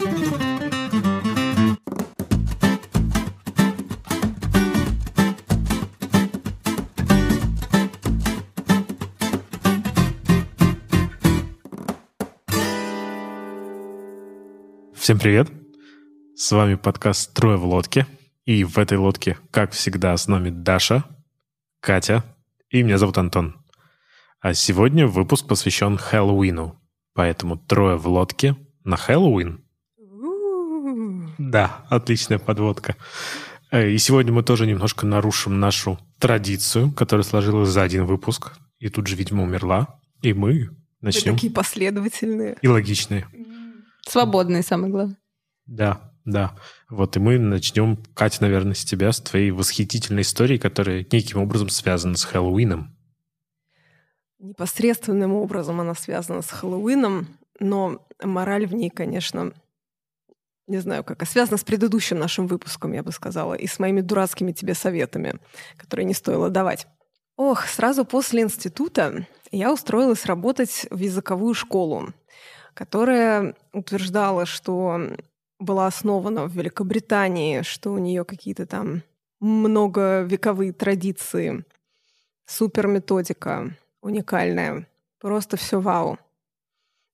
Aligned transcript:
Всем 0.00 0.08
привет! 15.18 15.50
С 16.34 16.50
вами 16.52 16.76
подкаст 16.76 17.34
«Трое 17.34 17.58
в 17.58 17.66
лодке». 17.66 18.06
И 18.46 18.64
в 18.64 18.78
этой 18.78 18.96
лодке, 18.96 19.36
как 19.50 19.72
всегда, 19.72 20.16
с 20.16 20.28
нами 20.28 20.48
Даша, 20.48 21.04
Катя 21.80 22.24
и 22.70 22.82
меня 22.82 22.96
зовут 22.96 23.18
Антон. 23.18 23.62
А 24.40 24.54
сегодня 24.54 25.06
выпуск 25.06 25.46
посвящен 25.46 25.98
Хэллоуину. 25.98 26.80
Поэтому 27.12 27.58
«Трое 27.58 27.98
в 27.98 28.08
лодке» 28.08 28.56
на 28.82 28.96
Хэллоуин. 28.96 29.62
Да, 31.40 31.86
отличная 31.88 32.38
подводка. 32.38 32.96
Э, 33.70 33.88
и 33.88 33.96
сегодня 33.96 34.30
мы 34.30 34.42
тоже 34.42 34.66
немножко 34.66 35.06
нарушим 35.06 35.58
нашу 35.58 35.98
традицию, 36.18 36.92
которая 36.92 37.24
сложилась 37.24 37.70
за 37.70 37.82
один 37.82 38.04
выпуск. 38.04 38.52
И 38.78 38.90
тут 38.90 39.06
же, 39.06 39.16
видимо, 39.16 39.44
умерла. 39.44 39.98
И 40.20 40.34
мы 40.34 40.68
начнем. 41.00 41.32
Вы 41.32 41.38
такие 41.38 41.52
последовательные. 41.52 42.58
И 42.60 42.68
логичные. 42.68 43.26
Свободные, 44.06 44.62
самое 44.62 44.92
главное. 44.92 45.16
Да, 45.64 46.12
да. 46.26 46.54
Вот, 46.90 47.16
и 47.16 47.20
мы 47.20 47.38
начнем, 47.38 47.96
Катя, 48.12 48.42
наверное, 48.42 48.74
с 48.74 48.84
тебя, 48.84 49.10
с 49.10 49.18
твоей 49.18 49.50
восхитительной 49.50 50.22
истории, 50.22 50.58
которая 50.58 51.06
неким 51.10 51.40
образом 51.40 51.70
связана 51.70 52.18
с 52.18 52.24
Хэллоуином. 52.24 52.94
Непосредственным 54.40 55.32
образом 55.32 55.80
она 55.80 55.94
связана 55.94 56.42
с 56.42 56.50
Хэллоуином, 56.50 57.28
но 57.60 58.06
мораль 58.22 58.66
в 58.66 58.74
ней, 58.74 58.90
конечно, 58.90 59.54
не 60.70 60.78
знаю 60.78 61.04
как, 61.04 61.22
а 61.22 61.26
связана 61.26 61.58
с 61.58 61.64
предыдущим 61.64 62.18
нашим 62.18 62.46
выпуском, 62.46 62.92
я 62.92 63.02
бы 63.02 63.12
сказала, 63.12 63.54
и 63.54 63.66
с 63.66 63.78
моими 63.78 64.00
дурацкими 64.00 64.52
тебе 64.52 64.74
советами, 64.74 65.34
которые 65.76 66.06
не 66.06 66.14
стоило 66.14 66.48
давать. 66.48 66.86
Ох, 67.36 67.66
сразу 67.66 68.04
после 68.04 68.42
института 68.42 69.26
я 69.50 69.72
устроилась 69.72 70.26
работать 70.26 70.86
в 70.90 70.98
языковую 70.98 71.54
школу 71.54 72.12
которая 72.74 73.54
утверждала, 73.72 74.46
что 74.46 74.98
была 75.58 75.86
основана 75.86 76.46
в 76.46 76.52
Великобритании, 76.52 77.62
что 77.62 77.92
у 77.92 77.98
нее 77.98 78.24
какие-то 78.24 78.66
там 78.66 79.02
многовековые 79.40 80.72
традиции, 80.72 81.64
супер 82.46 82.86
методика 82.86 83.76
уникальная, 84.00 84.88
просто 85.18 85.56
все 85.56 85.80
вау. 85.80 86.18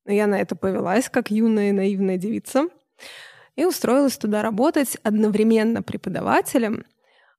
Но 0.05 0.13
я 0.13 0.27
на 0.27 0.39
это 0.39 0.55
повелась, 0.55 1.09
как 1.09 1.31
юная 1.31 1.73
наивная 1.73 2.17
девица, 2.17 2.69
и 3.57 3.65
устроилась 3.65 4.17
туда 4.17 4.43
работать 4.43 4.97
одновременно 5.03 5.83
преподавателем, 5.83 6.85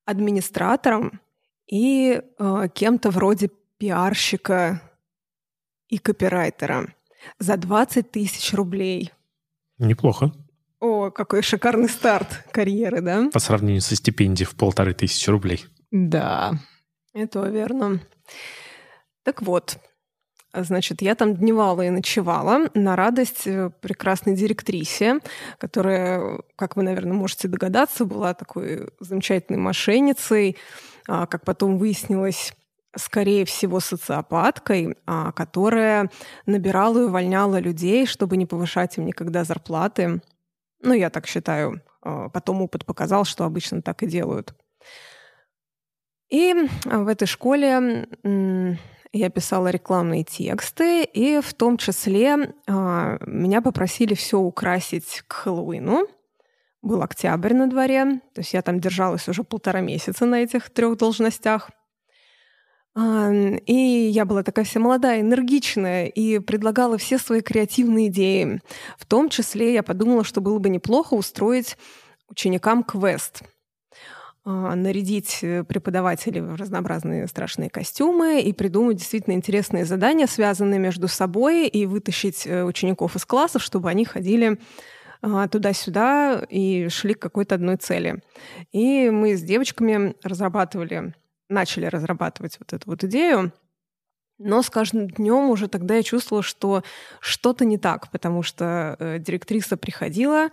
администратором 0.06 1.22
и 1.68 2.22
э, 2.40 2.68
кем-то 2.74 3.10
вроде 3.12 3.50
пиарщика 3.78 4.82
и 5.88 5.98
копирайтера 5.98 6.94
за 7.40 7.58
20 7.58 8.12
тысяч 8.12 8.54
рублей. 8.54 9.12
Неплохо. 9.78 10.32
О, 10.80 11.12
какой 11.12 11.42
шикарный 11.42 11.90
старт 11.90 12.46
карьеры, 12.52 13.02
да? 13.02 13.30
По 13.32 13.40
сравнению 13.40 13.82
со 13.82 13.96
стипендией 13.96 14.48
в 14.48 14.56
полторы 14.56 14.94
тысячи 14.94 15.30
рублей. 15.30 15.66
Да, 15.92 16.54
это 17.14 17.48
верно. 17.48 18.00
Так 19.24 19.42
вот, 19.42 19.80
Значит, 20.64 21.02
я 21.02 21.16
там 21.16 21.36
дневала 21.36 21.84
и 21.84 21.90
ночевала 21.90 22.70
на 22.74 22.96
радость 22.96 23.46
э, 23.46 23.70
прекрасной 23.82 24.36
директрисе, 24.36 25.20
которая, 25.60 26.40
как 26.56 26.76
вы, 26.76 26.84
наверное, 26.84 27.14
можете 27.14 27.48
догадаться, 27.48 28.06
была 28.06 28.34
такой 28.34 28.90
замечательной 29.00 29.60
мошенницей, 29.60 30.58
а, 31.08 31.28
как 31.28 31.46
потом 31.46 31.78
выяснилось, 31.78 32.54
скорее 32.96 33.46
всего, 33.46 33.80
социопаткой, 33.80 34.98
а, 35.06 35.32
которая 35.32 36.10
набирала 36.46 37.00
и 37.00 37.04
увольняла 37.04 37.60
людей, 37.60 38.06
чтобы 38.06 38.38
не 38.38 38.46
повышать 38.46 38.98
им 38.98 39.06
никогда 39.06 39.44
зарплаты. 39.44 40.22
Ну, 40.82 40.94
я 40.94 41.10
так 41.10 41.28
считаю. 41.28 41.82
А, 42.02 42.30
потом 42.30 42.62
опыт 42.62 42.86
показал, 42.86 43.26
что 43.26 43.46
обычно 43.46 43.82
так 43.82 44.04
и 44.04 44.08
делают. 44.08 44.54
И 46.30 46.54
в 46.84 47.08
этой 47.08 47.26
школе 47.26 48.08
я 49.18 49.30
писала 49.30 49.70
рекламные 49.70 50.24
тексты, 50.24 51.04
и 51.04 51.40
в 51.42 51.54
том 51.54 51.78
числе 51.78 52.54
а, 52.68 53.18
меня 53.26 53.62
попросили 53.62 54.14
все 54.14 54.38
украсить 54.38 55.24
к 55.28 55.34
Хэллоуину. 55.34 56.08
Был 56.82 57.02
октябрь 57.02 57.54
на 57.54 57.68
дворе, 57.68 58.22
то 58.34 58.42
есть 58.42 58.54
я 58.54 58.62
там 58.62 58.80
держалась 58.80 59.28
уже 59.28 59.44
полтора 59.44 59.82
месяца 59.82 60.26
на 60.26 60.44
этих 60.44 60.70
трех 60.70 60.98
должностях. 60.98 61.72
И 62.96 64.10
я 64.12 64.26
была 64.26 64.42
такая 64.42 64.66
вся 64.66 64.80
молодая, 64.80 65.22
энергичная 65.22 66.06
и 66.08 66.40
предлагала 66.40 66.98
все 66.98 67.20
свои 67.20 67.42
креативные 67.42 68.08
идеи. 68.08 68.60
В 68.98 69.06
том 69.06 69.30
числе 69.30 69.74
я 69.74 69.84
подумала, 69.84 70.24
что 70.24 70.42
было 70.42 70.58
бы 70.58 70.70
неплохо 70.70 71.14
устроить 71.14 71.78
ученикам 72.28 72.84
квест 72.84 73.44
а, 73.44 73.57
нарядить 74.48 75.40
э, 75.42 75.64
преподавателей 75.64 76.42
в 76.42 76.56
разнообразные 76.56 77.28
страшные 77.28 77.70
костюмы 77.70 78.42
и 78.42 78.54
придумать 78.54 78.98
действительно 78.98 79.34
интересные 79.34 79.86
задания, 79.86 80.28
связанные 80.28 80.80
между 80.80 81.08
собой, 81.08 81.68
и 81.68 81.86
вытащить 81.86 82.48
э, 82.48 82.64
учеников 82.64 83.16
из 83.16 83.26
классов, 83.26 83.62
чтобы 83.62 83.90
они 83.90 84.06
ходили 84.06 84.60
а, 85.22 85.48
туда-сюда 85.48 86.46
и 86.50 86.90
шли 86.90 87.14
к 87.16 87.20
какой-то 87.20 87.56
одной 87.56 87.78
цели. 87.78 88.22
И 88.72 89.10
мы 89.10 89.36
с 89.36 89.42
девочками 89.42 90.16
разрабатывали 90.22 91.14
начали 91.50 91.86
разрабатывать 91.86 92.58
вот 92.60 92.74
эту 92.74 92.90
вот 92.90 93.04
идею. 93.04 93.52
Но 94.40 94.62
с 94.62 94.70
каждым 94.70 95.10
днем 95.10 95.50
уже 95.50 95.68
тогда 95.68 95.96
я 95.96 96.04
чувствовала, 96.04 96.44
что 96.44 96.84
что-то 97.20 97.66
не 97.66 97.80
так, 97.80 98.12
потому 98.12 98.44
что 98.44 98.96
э, 99.00 99.18
директриса 99.18 99.78
приходила, 99.78 100.50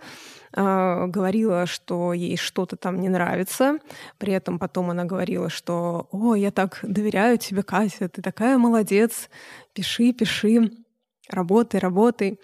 говорила, 0.55 1.65
что 1.65 2.13
ей 2.13 2.37
что-то 2.37 2.77
там 2.77 3.01
не 3.01 3.09
нравится. 3.09 3.79
При 4.17 4.33
этом 4.33 4.57
потом 4.57 4.89
она 4.89 5.03
говорила, 5.03 5.49
что 5.49 6.07
«О, 6.11 6.35
я 6.35 6.51
так 6.51 6.79
доверяю 6.81 7.37
тебе, 7.37 7.61
Катя, 7.61 8.07
ты 8.07 8.21
такая 8.21 8.57
молодец, 8.57 9.29
пиши, 9.73 10.13
пиши, 10.13 10.71
работай, 11.29 11.79
работай». 11.79 12.39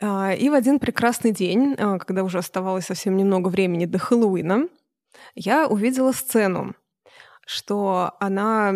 Э, 0.00 0.36
и 0.36 0.48
в 0.48 0.54
один 0.54 0.78
прекрасный 0.78 1.32
день, 1.32 1.74
э, 1.76 1.98
когда 1.98 2.24
уже 2.24 2.38
оставалось 2.38 2.86
совсем 2.86 3.16
немного 3.16 3.48
времени 3.48 3.86
до 3.86 3.98
Хэллоуина, 3.98 4.68
я 5.34 5.66
увидела 5.68 6.12
сцену, 6.12 6.74
что 7.46 8.12
она 8.20 8.74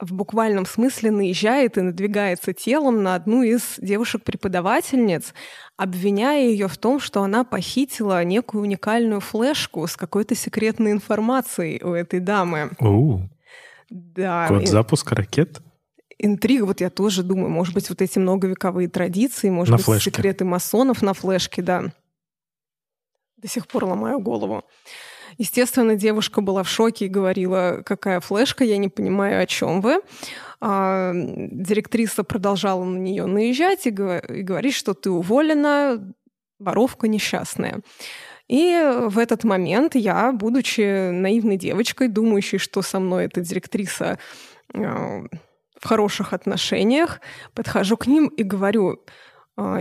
в 0.00 0.12
буквальном 0.14 0.66
смысле 0.66 1.10
наезжает 1.10 1.76
и 1.76 1.82
надвигается 1.82 2.52
телом 2.52 3.02
на 3.02 3.14
одну 3.14 3.42
из 3.42 3.74
девушек-преподавательниц, 3.78 5.34
обвиняя 5.76 6.42
ее 6.46 6.68
в 6.68 6.78
том, 6.78 7.00
что 7.00 7.22
она 7.22 7.44
похитила 7.44 8.24
некую 8.24 8.62
уникальную 8.62 9.20
флешку 9.20 9.86
с 9.86 9.96
какой-то 9.96 10.34
секретной 10.34 10.92
информацией 10.92 11.82
у 11.82 11.92
этой 11.92 12.20
дамы. 12.20 12.70
Оу. 12.78 13.28
Да. 13.90 14.46
Код 14.48 14.68
запуска 14.68 15.14
ракет? 15.14 15.60
Интрига, 16.18 16.64
вот 16.64 16.80
я 16.80 16.90
тоже 16.90 17.22
думаю, 17.22 17.48
может 17.48 17.74
быть, 17.74 17.88
вот 17.88 18.02
эти 18.02 18.18
многовековые 18.18 18.88
традиции, 18.88 19.48
может 19.48 19.70
на 19.70 19.76
быть, 19.76 19.86
флешке. 19.86 20.10
секреты 20.10 20.44
масонов 20.44 21.02
на 21.02 21.14
флешке, 21.14 21.62
да. 21.62 21.84
До 23.36 23.48
сих 23.48 23.66
пор 23.66 23.86
ломаю 23.86 24.20
голову. 24.20 24.64
Естественно, 25.38 25.96
девушка 25.96 26.40
была 26.40 26.62
в 26.62 26.68
шоке 26.68 27.06
и 27.06 27.08
говорила, 27.08 27.82
какая 27.84 28.20
флешка, 28.20 28.64
я 28.64 28.76
не 28.76 28.88
понимаю, 28.88 29.42
о 29.42 29.46
чем 29.46 29.80
вы. 29.80 30.00
А, 30.60 31.12
директриса 31.14 32.24
продолжала 32.24 32.84
на 32.84 32.98
нее 32.98 33.26
наезжать 33.26 33.86
и, 33.86 33.90
говорить, 33.90 34.74
что 34.74 34.94
ты 34.94 35.10
уволена, 35.10 36.12
воровка 36.58 37.08
несчастная. 37.08 37.80
И 38.48 39.06
в 39.06 39.18
этот 39.18 39.44
момент 39.44 39.94
я, 39.94 40.32
будучи 40.32 41.10
наивной 41.10 41.56
девочкой, 41.56 42.08
думающей, 42.08 42.58
что 42.58 42.82
со 42.82 42.98
мной 42.98 43.26
эта 43.26 43.40
директриса 43.40 44.18
а, 44.74 45.22
в 45.78 45.86
хороших 45.86 46.32
отношениях, 46.32 47.20
подхожу 47.54 47.96
к 47.96 48.06
ним 48.06 48.26
и 48.26 48.42
говорю, 48.42 49.02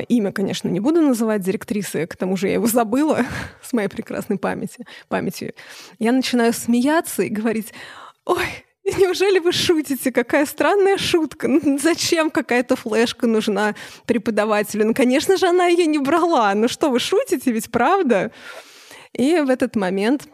имя, 0.08 0.32
конечно, 0.32 0.68
не 0.70 0.80
буду 0.80 1.02
называть 1.02 1.42
директрисы, 1.42 2.06
к 2.08 2.16
тому 2.16 2.38
же 2.38 2.48
я 2.48 2.54
его 2.54 2.68
забыла 2.68 3.26
с 3.64 3.74
моей 3.74 3.88
прекрасной 3.88 4.38
памяти, 4.38 4.86
памятью. 5.08 5.54
Я 6.00 6.12
начинаю 6.12 6.54
смеяться 6.54 7.24
и 7.24 7.30
говорить, 7.30 7.74
ой, 8.26 8.46
Неужели 8.98 9.38
вы 9.40 9.52
шутите? 9.52 10.12
Какая 10.12 10.46
странная 10.48 10.98
шутка. 10.98 11.48
Зачем 11.80 12.32
какая-то 12.32 12.76
флешка 12.76 13.28
нужна 13.28 13.76
преподавателю? 14.06 14.88
Ну, 14.88 14.94
конечно 14.94 15.38
же, 15.38 15.48
она 15.48 15.68
ее 15.68 15.86
не 15.86 16.00
брала. 16.00 16.54
Ну 16.56 16.68
что, 16.68 16.90
вы 16.90 17.00
шутите, 17.00 17.52
ведь 17.52 17.72
правда? 17.72 18.32
И 19.14 19.40
в 19.42 19.50
этот 19.50 19.76
момент 19.76 20.28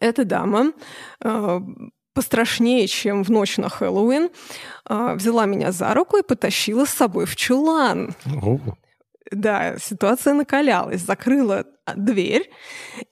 эта 0.00 0.24
дама 0.24 0.72
а, 1.20 1.62
пострашнее, 2.14 2.86
чем 2.86 3.24
в 3.24 3.30
ночь 3.30 3.58
на 3.58 3.68
Хэллоуин, 3.68 4.30
а, 4.84 5.14
взяла 5.14 5.46
меня 5.46 5.72
за 5.72 5.92
руку 5.92 6.16
и 6.16 6.22
потащила 6.22 6.84
с 6.84 6.90
собой 6.90 7.26
в 7.26 7.36
чулан. 7.36 8.14
О. 8.42 8.58
Да, 9.30 9.76
ситуация 9.78 10.34
накалялась, 10.34 11.02
закрыла 11.02 11.64
дверь, 11.96 12.50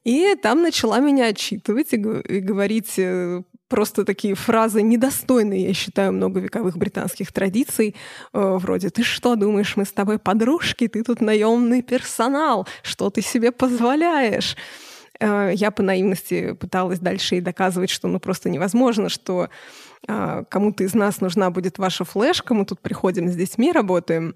и 0.04 0.34
там 0.40 0.62
начала 0.62 1.00
меня 1.00 1.26
отчитывать 1.26 1.92
и, 1.92 1.96
и 1.96 2.40
говорить 2.40 2.94
э, 2.98 3.42
просто 3.68 4.04
такие 4.04 4.34
фразы 4.34 4.82
недостойные, 4.82 5.68
я 5.68 5.74
считаю, 5.74 6.12
многовековых 6.12 6.76
британских 6.76 7.32
традиций, 7.32 7.96
э, 8.32 8.56
вроде 8.58 8.90
«Ты 8.90 9.02
что, 9.02 9.34
думаешь, 9.34 9.76
мы 9.76 9.84
с 9.84 9.92
тобой 9.92 10.18
подружки? 10.18 10.88
Ты 10.88 11.02
тут 11.02 11.20
наемный 11.20 11.82
персонал, 11.82 12.66
что 12.82 13.10
ты 13.10 13.22
себе 13.22 13.50
позволяешь?» 13.50 14.56
Э, 15.22 15.52
Я 15.54 15.70
по 15.70 15.82
наивности 15.82 16.52
пыталась 16.52 16.98
дальше 16.98 17.36
и 17.36 17.40
доказывать, 17.40 17.90
что 17.90 18.08
ну 18.08 18.20
просто 18.20 18.50
невозможно, 18.50 19.08
что 19.08 19.48
э, 20.06 20.44
кому-то 20.48 20.84
из 20.84 20.94
нас 20.94 21.20
нужна 21.20 21.50
будет 21.50 21.78
ваша 21.78 22.04
флешка, 22.04 22.54
мы 22.54 22.66
тут 22.66 22.80
приходим 22.80 23.28
с 23.28 23.36
детьми, 23.36 23.72
работаем. 23.72 24.34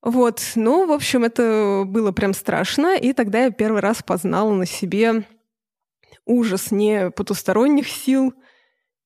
Вот, 0.00 0.40
ну, 0.54 0.86
в 0.86 0.92
общем, 0.92 1.24
это 1.24 1.82
было 1.84 2.12
прям 2.12 2.32
страшно, 2.32 2.96
и 2.96 3.12
тогда 3.12 3.44
я 3.44 3.50
первый 3.50 3.80
раз 3.80 4.02
познала 4.02 4.52
на 4.54 4.64
себе 4.64 5.24
ужас 6.24 6.70
не 6.70 7.10
потусторонних 7.10 7.88
сил, 7.88 8.32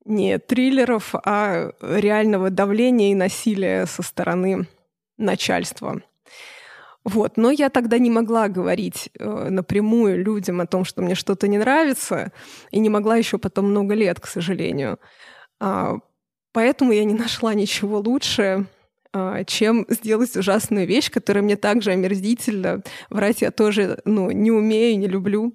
не 0.05 0.39
триллеров, 0.39 1.15
а 1.25 1.73
реального 1.81 2.51
давления 2.51 3.13
и 3.13 3.17
насилия 3.17 3.87
со 3.87 4.03
стороны 4.03 4.67
начальства. 5.17 6.03
Вот. 7.05 7.37
Но 7.37 7.51
я 7.51 7.69
тогда 7.69 7.99
не 7.99 8.11
могла 8.11 8.49
говорить 8.49 9.11
э, 9.19 9.49
напрямую 9.51 10.23
людям 10.23 10.61
о 10.61 10.67
том, 10.67 10.85
что 10.85 11.03
мне 11.03 11.15
что-то 11.15 11.49
не 11.49 11.59
нравится, 11.59 12.33
и 12.71 12.79
не 12.79 12.89
могла 12.89 13.17
еще 13.17 13.39
потом 13.39 13.67
много 13.67 13.95
лет, 13.95 14.21
к 14.21 14.27
сожалению. 14.27 14.99
А, 15.61 15.97
поэтому 16.53 16.93
я 16.93 17.05
не 17.05 17.15
нашла 17.15 17.55
ничего 17.55 17.99
лучше, 17.99 18.67
а, 19.13 19.45
чем 19.45 19.85
сделать 19.89 20.37
ужасную 20.37 20.87
вещь, 20.87 21.11
которая 21.11 21.43
мне 21.43 21.57
также 21.57 21.91
омерзительна. 21.91 22.83
Врать 23.11 23.43
я 23.43 23.51
тоже 23.51 24.01
ну, 24.05 24.31
не 24.31 24.51
умею, 24.51 24.99
не 24.99 25.09
люблю. 25.09 25.55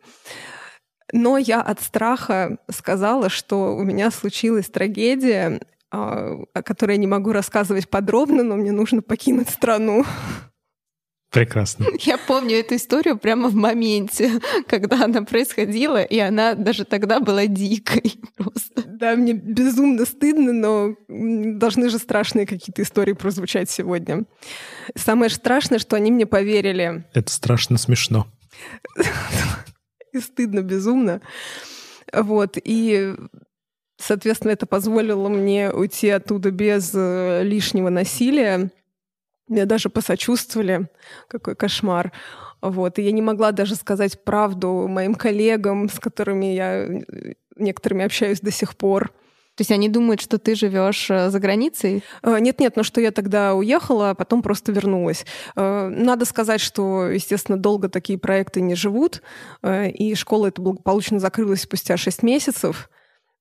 Но 1.13 1.37
я 1.37 1.61
от 1.61 1.81
страха 1.81 2.57
сказала, 2.69 3.29
что 3.29 3.75
у 3.75 3.83
меня 3.83 4.11
случилась 4.11 4.69
трагедия, 4.69 5.61
а, 5.89 6.37
о 6.53 6.61
которой 6.61 6.93
я 6.93 6.97
не 6.97 7.07
могу 7.07 7.31
рассказывать 7.31 7.89
подробно, 7.89 8.43
но 8.43 8.57
мне 8.57 8.73
нужно 8.73 9.01
покинуть 9.01 9.49
страну. 9.49 10.03
Прекрасно. 11.31 11.85
Я 11.99 12.17
помню 12.17 12.57
эту 12.57 12.75
историю 12.75 13.17
прямо 13.17 13.49
в 13.49 13.55
моменте, 13.55 14.39
когда 14.67 15.05
она 15.05 15.23
происходила, 15.23 16.01
и 16.01 16.17
она 16.19 16.53
даже 16.53 16.85
тогда 16.85 17.19
была 17.19 17.47
дикой 17.47 18.19
просто. 18.37 18.83
Да, 18.85 19.15
мне 19.15 19.33
безумно 19.33 20.05
стыдно, 20.05 20.53
но 20.53 20.95
должны 21.07 21.89
же 21.89 21.99
страшные 21.99 22.47
какие-то 22.47 22.81
истории 22.81 23.13
прозвучать 23.13 23.69
сегодня. 23.69 24.23
Самое 24.95 25.29
страшное, 25.29 25.79
что 25.79 25.95
они 25.95 26.11
мне 26.11 26.25
поверили. 26.25 27.05
Это 27.13 27.31
страшно 27.31 27.77
смешно. 27.77 28.27
и 30.13 30.19
стыдно 30.19 30.61
безумно. 30.61 31.21
Вот, 32.13 32.57
и 32.63 33.15
Соответственно, 33.99 34.51
это 34.51 34.67
позволило 34.67 35.27
мне 35.27 35.71
уйти 35.71 36.09
оттуда 36.09 36.51
без 36.51 36.91
э, 36.93 37.41
лишнего 37.43 37.89
насилия. 37.89 38.69
Мне 39.47 39.65
даже 39.65 39.89
посочувствовали. 39.89 40.89
Какой 41.27 41.55
кошмар. 41.55 42.11
Вот. 42.61 42.99
И 42.99 43.01
я 43.01 43.11
не 43.11 43.21
могла 43.21 43.51
даже 43.51 43.75
сказать 43.75 44.23
правду 44.23 44.87
моим 44.87 45.15
коллегам, 45.15 45.89
с 45.89 45.99
которыми 45.99 46.47
я 46.47 46.85
э, 46.85 47.33
некоторыми 47.55 48.05
общаюсь 48.05 48.41
до 48.41 48.51
сих 48.51 48.75
пор. 48.75 49.09
То 49.55 49.61
есть 49.61 49.71
они 49.71 49.89
думают, 49.89 50.21
что 50.21 50.37
ты 50.37 50.53
живешь 50.53 51.09
э, 51.09 51.29
за 51.29 51.39
границей? 51.39 52.03
Э, 52.23 52.39
нет-нет, 52.39 52.75
но 52.75 52.83
что 52.83 52.99
я 52.99 53.11
тогда 53.11 53.53
уехала, 53.53 54.11
а 54.11 54.15
потом 54.15 54.41
просто 54.41 54.71
вернулась. 54.71 55.25
Надо 55.55 56.25
сказать, 56.25 56.61
что, 56.61 57.07
естественно, 57.07 57.57
долго 57.57 57.89
такие 57.89 58.19
проекты 58.19 58.61
не 58.61 58.75
живут, 58.75 59.21
и 59.65 60.13
школа 60.15 60.47
это 60.47 60.61
благополучно 60.61 61.19
закрылась 61.19 61.61
спустя 61.61 61.95
6 61.97 62.23
месяцев, 62.23 62.89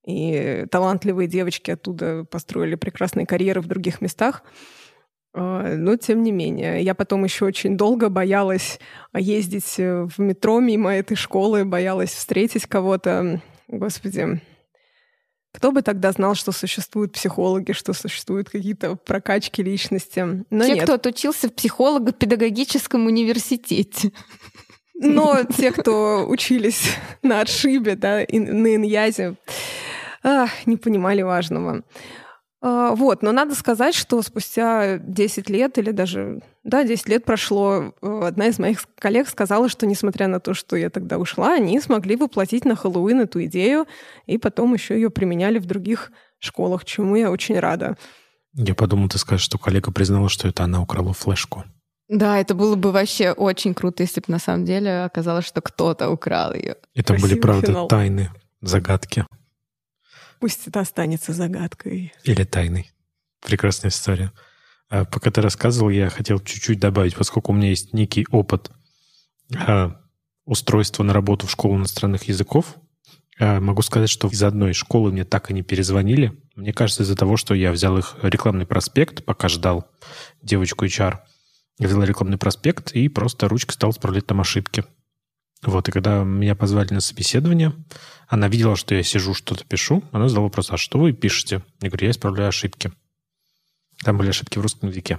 и 0.07 0.67
талантливые 0.71 1.27
девочки 1.27 1.73
оттуда 1.73 2.25
построили 2.25 2.77
прекрасные 2.77 3.27
карьеры 3.27 3.61
в 3.61 3.67
других 3.67 4.01
местах. 4.01 4.45
Но 5.39 5.97
тем 5.97 6.23
не 6.23 6.33
менее, 6.33 6.83
я 6.83 6.95
потом 6.95 7.25
еще 7.25 7.45
очень 7.45 7.77
долго 7.77 8.09
боялась 8.09 8.81
ездить 9.13 9.77
в 9.77 10.19
метро 10.19 10.61
мимо 10.61 10.95
этой 10.95 11.15
школы, 11.15 11.67
боялась 11.67 12.11
встретить 12.11 12.67
кого-то. 12.67 13.43
Господи, 13.69 14.41
кто 15.53 15.73
бы 15.73 15.83
тогда 15.83 16.13
знал, 16.13 16.35
что 16.35 16.53
существуют 16.53 17.13
психологи, 17.13 17.73
что 17.73 17.93
существуют 17.93 18.49
какие-то 18.49 18.97
прокачки 18.97 19.63
личности? 19.63 20.45
Но 20.49 20.65
те, 20.65 20.75
нет. 20.75 20.85
кто 20.85 20.95
отучился 20.95 21.49
в 21.49 21.55
психолого-педагогическом 21.55 23.07
университете. 23.07 24.13
Но 24.95 25.43
те, 25.45 25.71
кто 25.71 26.27
учились 26.27 26.95
на 27.23 27.43
отшибе, 27.43 27.97
да, 27.97 28.21
на 28.31 28.75
иньязе, 28.77 29.37
не 30.65 30.77
понимали 30.79 31.21
важного. 31.21 31.83
А, 32.69 32.97
вот, 32.97 33.23
но 33.23 33.31
надо 33.31 33.55
сказать, 33.55 33.95
что 33.95 34.21
спустя 34.23 34.99
10 34.99 35.49
лет 35.49 35.79
или 35.79 35.93
даже, 35.93 36.43
да, 36.65 36.83
10 36.83 37.09
лет 37.09 37.25
прошло, 37.25 37.95
э, 38.03 38.21
одна 38.25 38.49
из 38.49 38.59
моих 38.59 38.87
коллег 38.99 39.29
сказала, 39.29 39.69
что 39.69 39.87
несмотря 39.87 40.27
на 40.27 40.41
то, 40.41 40.53
что 40.53 40.75
я 40.75 40.91
тогда 40.91 41.19
ушла, 41.19 41.55
они 41.55 41.81
смогли 41.81 42.17
воплотить 42.17 42.65
на 42.65 42.75
Хэллоуин 42.75 43.21
эту 43.21 43.45
идею, 43.45 43.87
и 44.27 44.37
потом 44.37 44.75
еще 44.75 44.97
ее 44.97 45.11
применяли 45.11 45.61
в 45.61 45.67
других 45.67 46.11
школах, 46.41 46.85
чему 46.85 47.15
я 47.15 47.31
очень 47.31 47.57
рада. 47.57 47.97
Я 48.53 48.75
подумал, 48.75 49.09
ты 49.09 49.19
скажешь, 49.19 49.45
что 49.45 49.59
коллега 49.59 49.93
признала, 49.93 50.29
что 50.29 50.49
это 50.49 50.65
она 50.65 50.83
украла 50.83 51.13
флешку. 51.13 51.63
Да, 52.09 52.41
это 52.41 52.57
было 52.57 52.75
бы 52.75 52.91
вообще 52.91 53.31
очень 53.31 53.75
круто, 53.75 54.03
если 54.03 54.19
бы 54.19 54.27
на 54.27 54.41
самом 54.41 54.65
деле 54.65 55.05
оказалось, 55.05 55.47
что 55.47 55.61
кто-то 55.61 56.11
украл 56.11 56.53
ее. 56.53 56.75
Это 56.97 57.15
были, 57.15 57.37
правда, 57.37 57.69
финал. 57.69 57.87
тайны, 57.87 58.31
загадки. 58.61 59.25
Пусть 60.41 60.67
это 60.67 60.81
останется 60.81 61.33
загадкой. 61.33 62.13
Или 62.25 62.45
тайной. 62.45 62.91
Прекрасная 63.45 63.91
история. 63.91 64.33
А, 64.89 65.05
пока 65.05 65.31
ты 65.31 65.41
рассказывал, 65.41 65.91
я 65.91 66.11
хотел 66.11 66.41
чуть-чуть 66.41 66.79
добавить, 66.79 67.17
поскольку 67.17 67.53
у 67.53 67.55
меня 67.55 67.71
есть 67.71 67.93
некий 67.93 68.27
опыт 68.31 68.71
а, 69.55 70.01
устройства 70.45 71.03
на 71.03 71.13
работу 71.13 71.47
в 71.47 71.51
школу 71.51 71.77
иностранных 71.77 72.25
языков. 72.25 72.77
А, 73.39 73.61
могу 73.61 73.83
сказать, 73.83 74.11
что 74.11 74.29
из 74.29 74.43
одной 74.43 74.73
школы 74.73 75.13
мне 75.13 75.25
так 75.25 75.51
и 75.51 75.55
не 75.55 75.63
перезвонили. 75.63 76.33
Мне 76.55 76.73
кажется, 76.73 77.03
из-за 77.03 77.17
того, 77.17 77.37
что 77.37 77.55
я 77.55 77.73
взял 77.73 77.99
их 77.99 78.17
рекламный 78.23 78.67
проспект, 78.67 79.25
пока 79.25 79.49
ждал 79.49 79.91
девочку 80.43 80.85
HR. 80.87 81.19
Я 81.79 81.89
взял 81.89 82.03
рекламный 82.03 82.39
проспект 82.39 82.93
и 82.93 83.09
просто 83.09 83.49
ручкой 83.49 83.75
стал 83.75 83.91
исправлять 83.91 84.27
там 84.27 84.41
ошибки. 84.41 84.85
Вот, 85.67 85.89
и 85.89 85.93
когда 85.93 86.23
меня 86.23 86.55
позвали 86.55 86.95
на 86.95 87.01
собеседование, 87.01 87.73
она 88.29 88.49
видела, 88.49 88.77
что 88.77 88.95
я 88.95 89.03
сижу, 89.03 89.35
что-то 89.35 89.65
пишу. 89.65 90.03
Она 90.13 90.29
задала 90.29 90.45
вопрос, 90.45 90.71
а 90.71 90.77
что 90.77 90.99
вы 90.99 91.13
пишете? 91.13 91.63
Я 91.81 91.89
говорю, 91.89 92.07
я 92.07 92.11
исправляю 92.13 92.49
ошибки. 92.49 92.93
Там 94.05 94.17
были 94.17 94.29
ошибки 94.29 94.59
в 94.59 94.63
русском 94.63 94.89
языке. 94.89 95.19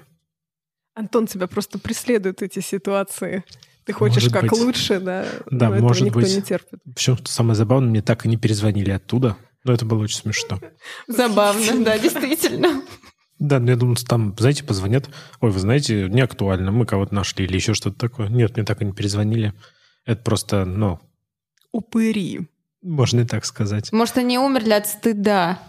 Антон, 0.96 1.28
тебя 1.28 1.48
просто 1.48 1.80
преследуют 1.80 2.42
эти 2.42 2.60
ситуации. 2.60 3.44
Ты 3.86 3.94
хочешь 3.94 4.24
может 4.24 4.34
как 4.34 4.44
быть. 4.44 4.52
лучше, 4.54 5.00
да? 5.00 5.26
Да, 5.52 5.70
Но 5.70 5.78
может 5.80 6.04
никто 6.04 6.20
быть. 6.20 6.36
не 6.36 6.42
терпит. 6.42 6.80
Все, 6.96 7.16
что 7.16 7.32
самое 7.32 7.56
забавное, 7.56 7.90
мне 7.90 8.02
так 8.02 8.26
и 8.26 8.30
не 8.30 8.38
перезвонили 8.38 8.92
оттуда. 8.92 9.38
Но 9.64 9.74
это 9.74 9.86
было 9.86 10.00
очень 10.04 10.18
смешно. 10.18 10.60
Забавно, 11.08 11.84
да, 11.84 11.98
действительно. 12.00 12.82
Да, 13.38 13.60
но 13.60 13.72
я 13.72 13.78
думаю, 13.78 13.98
там, 13.98 14.36
знаете, 14.40 14.64
позвонят. 14.64 15.10
Ой, 15.42 15.52
вы 15.52 15.60
знаете, 15.60 16.08
не 16.10 16.22
актуально, 16.22 16.72
мы 16.72 16.86
кого-то 16.86 17.14
нашли 17.14 17.46
или 17.46 17.56
еще 17.56 17.74
что-то 17.74 17.98
такое. 17.98 18.30
Нет, 18.30 18.56
мне 18.56 18.66
так 18.66 18.82
и 18.82 18.86
не 18.86 18.94
перезвонили. 18.94 19.54
Это 20.08 20.24
просто, 20.24 20.66
ну... 20.66 21.00
Упыри. 21.74 22.48
Можно 22.82 23.20
и 23.20 23.26
так 23.26 23.46
сказать. 23.46 23.92
Может, 23.92 24.18
они 24.18 24.40
умерли 24.40 24.72
от 24.72 24.88
стыда? 24.88 25.60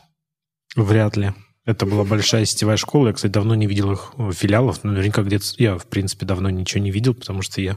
Вряд 0.77 1.17
ли. 1.17 1.35
Это 1.65 1.85
была 1.85 2.05
большая 2.05 2.45
сетевая 2.45 2.77
школа. 2.77 3.09
Я, 3.09 3.13
кстати, 3.13 3.33
давно 3.33 3.57
не 3.57 3.67
видел 3.67 3.93
их 3.93 4.13
э, 4.17 4.31
филиалов. 4.33 4.85
Но 4.85 4.93
наверняка 4.93 5.23
где-то... 5.23 5.45
Я, 5.59 5.77
в 5.77 5.87
принципе, 5.87 6.25
давно 6.25 6.49
ничего 6.51 6.81
не 6.81 6.93
видел, 6.93 7.15
потому 7.15 7.43
что 7.43 7.61
я 7.61 7.77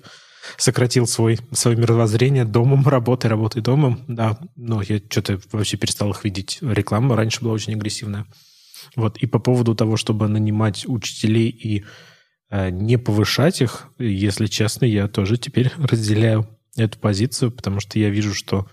сократил 0.58 1.08
свой, 1.08 1.40
свое 1.52 1.76
мировоззрение 1.76 2.46
домом, 2.46 2.88
работой, 2.88 3.28
работой 3.28 3.64
домом. 3.64 4.06
Да, 4.08 4.38
но 4.56 4.84
я 4.84 5.02
что-то 5.10 5.42
вообще 5.52 5.78
перестал 5.78 6.12
их 6.12 6.24
видеть. 6.24 6.60
Реклама 6.62 7.16
раньше 7.16 7.42
была 7.42 7.54
очень 7.54 7.74
агрессивная. 7.74 8.28
Вот. 8.96 9.18
И 9.18 9.26
по 9.26 9.40
поводу 9.40 9.74
того, 9.74 9.98
чтобы 9.98 10.28
нанимать 10.28 10.86
учителей 10.88 11.50
и 11.50 11.86
э, 12.52 12.70
не 12.70 12.98
повышать 12.98 13.62
их, 13.62 13.88
если 13.98 14.46
честно, 14.46 14.86
я 14.86 15.08
тоже 15.08 15.38
теперь 15.38 15.72
разделяю 15.78 16.48
эту 16.78 17.00
позицию, 17.00 17.52
потому 17.52 17.80
что 17.80 17.98
я 17.98 18.10
вижу, 18.10 18.34
что 18.34 18.68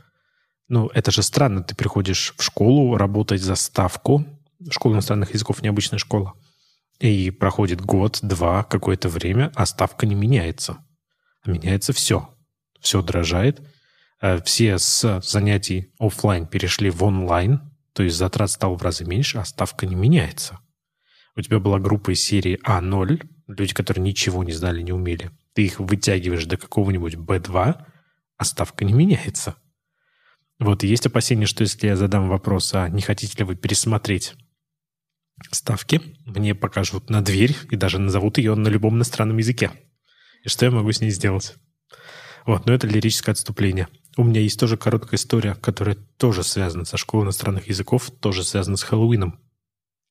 ну, 0.68 0.88
это 0.88 1.10
же 1.10 1.22
странно. 1.22 1.62
Ты 1.62 1.74
приходишь 1.74 2.34
в 2.36 2.42
школу 2.42 2.96
работать 2.96 3.40
за 3.40 3.54
ставку. 3.54 4.26
Школа 4.70 4.94
иностранных 4.94 5.32
языков 5.32 5.62
необычная 5.62 5.98
школа. 5.98 6.34
И 7.00 7.30
проходит 7.30 7.80
год, 7.80 8.18
два, 8.22 8.64
какое-то 8.64 9.08
время, 9.08 9.50
а 9.54 9.64
ставка 9.64 10.04
не 10.04 10.14
меняется. 10.14 10.78
А 11.42 11.50
меняется 11.50 11.92
все. 11.92 12.28
Все 12.80 13.00
дрожает. 13.00 13.62
Э, 14.20 14.42
все 14.42 14.78
с 14.78 15.20
занятий 15.22 15.92
офлайн 15.98 16.46
перешли 16.46 16.90
в 16.90 17.02
онлайн, 17.02 17.60
то 17.92 18.02
есть 18.02 18.16
затрат 18.16 18.50
стало 18.50 18.76
в 18.76 18.82
разы 18.82 19.04
меньше, 19.04 19.38
а 19.38 19.44
ставка 19.44 19.86
не 19.86 19.94
меняется. 19.94 20.58
У 21.36 21.40
тебя 21.40 21.60
была 21.60 21.78
группа 21.78 22.12
из 22.12 22.22
серии 22.22 22.60
А0, 22.66 23.22
люди, 23.48 23.74
которые 23.74 24.04
ничего 24.04 24.44
не 24.44 24.52
знали, 24.52 24.82
не 24.82 24.92
умели, 24.92 25.30
ты 25.54 25.64
их 25.64 25.80
вытягиваешь 25.80 26.44
до 26.44 26.56
какого-нибудь 26.56 27.14
B2, 27.14 27.84
а 28.36 28.44
ставка 28.44 28.84
не 28.84 28.92
меняется. 28.92 29.56
Вот, 30.58 30.82
есть 30.82 31.06
опасение, 31.06 31.46
что 31.46 31.62
если 31.62 31.86
я 31.86 31.96
задам 31.96 32.28
вопрос, 32.28 32.74
а 32.74 32.88
не 32.88 33.00
хотите 33.00 33.38
ли 33.38 33.44
вы 33.44 33.56
пересмотреть 33.56 34.34
ставки, 35.52 36.00
мне 36.24 36.54
покажут 36.54 37.10
на 37.10 37.22
дверь 37.22 37.56
и 37.70 37.76
даже 37.76 37.98
назовут 37.98 38.38
ее 38.38 38.54
на 38.54 38.68
любом 38.68 38.96
иностранном 38.96 39.38
языке. 39.38 39.70
И 40.44 40.48
что 40.48 40.64
я 40.64 40.70
могу 40.70 40.90
с 40.90 41.00
ней 41.00 41.10
сделать? 41.10 41.54
Вот, 42.44 42.66
но 42.66 42.72
это 42.72 42.86
лирическое 42.86 43.32
отступление. 43.32 43.88
У 44.16 44.24
меня 44.24 44.40
есть 44.40 44.58
тоже 44.58 44.76
короткая 44.76 45.16
история, 45.16 45.54
которая 45.54 45.96
тоже 46.16 46.42
связана 46.42 46.84
со 46.84 46.96
школой 46.96 47.24
иностранных 47.24 47.68
языков, 47.68 48.10
тоже 48.20 48.42
связана 48.42 48.76
с 48.76 48.82
Хэллоуином. 48.82 49.38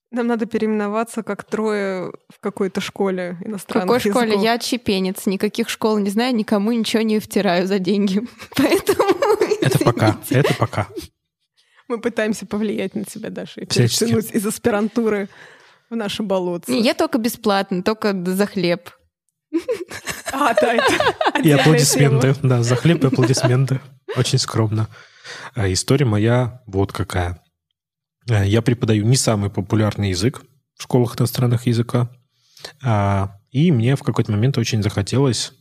Нам 0.10 0.28
надо 0.28 0.46
переименоваться 0.46 1.22
как 1.22 1.44
трое 1.44 2.14
в 2.30 2.40
какой-то 2.40 2.80
школе 2.80 3.38
В 3.42 3.48
иностранных 3.48 3.88
какой 3.88 4.00
школе? 4.00 4.28
языков. 4.28 4.44
Я 4.44 4.58
чепенец, 4.58 5.26
никаких 5.26 5.68
школ 5.70 5.98
не 5.98 6.10
знаю, 6.10 6.34
никому 6.34 6.72
ничего 6.72 7.02
не 7.04 7.20
втираю 7.20 7.68
за 7.68 7.80
деньги. 7.80 8.22
Поэтому... 8.56 9.04
Это 9.62 9.80
пока, 9.80 10.18
это 10.30 10.54
пока. 10.54 10.88
Мы 11.90 12.00
пытаемся 12.00 12.46
повлиять 12.46 12.96
на 12.96 13.04
тебя, 13.04 13.30
Даша, 13.30 13.62
и 13.62 13.66
перетянуть 13.66 14.32
из 14.32 14.46
аспирантуры 14.46 15.28
в 15.90 15.96
наше 15.96 16.24
болотце. 16.24 16.72
Не, 16.72 16.82
Я 16.82 16.94
только 16.94 17.18
бесплатно, 17.18 17.84
только 17.84 18.14
за 18.14 18.46
хлеб. 18.46 18.90
А, 20.34 20.54
да, 20.54 20.74
это 20.74 21.40
И 21.44 21.52
аплодисменты. 21.52 22.36
Да, 22.44 22.62
за 22.64 22.76
хлеб 22.76 23.04
и 23.04 23.08
аплодисменты. 23.08 23.80
Очень 24.16 24.40
скромно. 24.40 24.88
А 25.56 25.72
История 25.72 26.06
моя 26.06 26.62
вот 26.68 26.92
какая. 26.94 27.42
А, 28.30 28.46
Я 28.46 28.62
преподаю 28.62 29.06
не 29.06 29.16
самый 29.16 29.50
популярный 29.50 30.10
язык 30.10 30.44
в 30.76 30.84
школах 30.84 31.20
иностранных 31.20 31.68
языка. 31.68 32.10
А, 32.84 33.40
И 33.52 33.72
мне 33.72 33.96
в 33.96 34.04
какой-то 34.04 34.32
момент 34.32 34.58
очень 34.58 34.84
захотелось, 34.84 35.54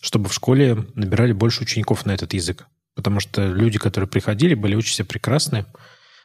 чтобы 0.00 0.28
в 0.28 0.34
школе 0.34 0.86
набирали 0.94 1.32
больше 1.32 1.62
учеников 1.62 2.06
на 2.06 2.12
этот 2.12 2.32
язык. 2.34 2.66
Потому 2.94 3.20
что 3.20 3.46
люди, 3.46 3.78
которые 3.78 4.08
приходили, 4.08 4.54
были 4.54 4.74
очень 4.74 4.92
все 4.92 5.04
прекрасные. 5.04 5.66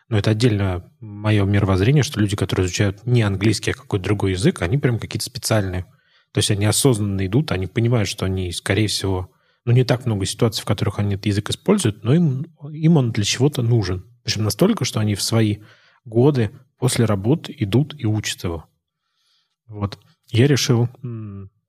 Но 0.09 0.17
это 0.17 0.31
отдельно 0.31 0.89
мое 0.99 1.43
мировоззрение, 1.43 2.03
что 2.03 2.19
люди, 2.19 2.35
которые 2.35 2.65
изучают 2.65 3.05
не 3.05 3.23
английский, 3.23 3.71
а 3.71 3.73
какой-то 3.73 4.05
другой 4.05 4.31
язык, 4.31 4.61
они 4.61 4.77
прям 4.77 4.99
какие-то 4.99 5.25
специальные. 5.25 5.83
То 6.31 6.39
есть 6.39 6.51
они 6.51 6.65
осознанно 6.65 7.25
идут, 7.25 7.51
они 7.51 7.67
понимают, 7.67 8.07
что 8.07 8.25
они, 8.25 8.51
скорее 8.51 8.87
всего, 8.87 9.31
ну, 9.65 9.73
не 9.73 9.83
так 9.83 10.05
много 10.05 10.25
ситуаций, 10.25 10.61
в 10.61 10.65
которых 10.65 10.99
они 10.99 11.15
этот 11.15 11.25
язык 11.25 11.49
используют, 11.49 12.03
но 12.03 12.13
им, 12.13 12.45
им 12.71 12.97
он 12.97 13.11
для 13.11 13.25
чего-то 13.25 13.61
нужен. 13.61 14.05
Причем 14.27 14.43
настолько, 14.43 14.83
что 14.83 14.99
они 14.99 15.15
в 15.15 15.23
свои 15.23 15.59
годы 16.03 16.51
после 16.77 17.05
работы 17.05 17.55
идут 17.59 17.95
и 17.97 18.05
учат 18.05 18.43
его. 18.43 18.65
Вот. 19.67 19.97
Я 20.27 20.47
решил 20.47 20.89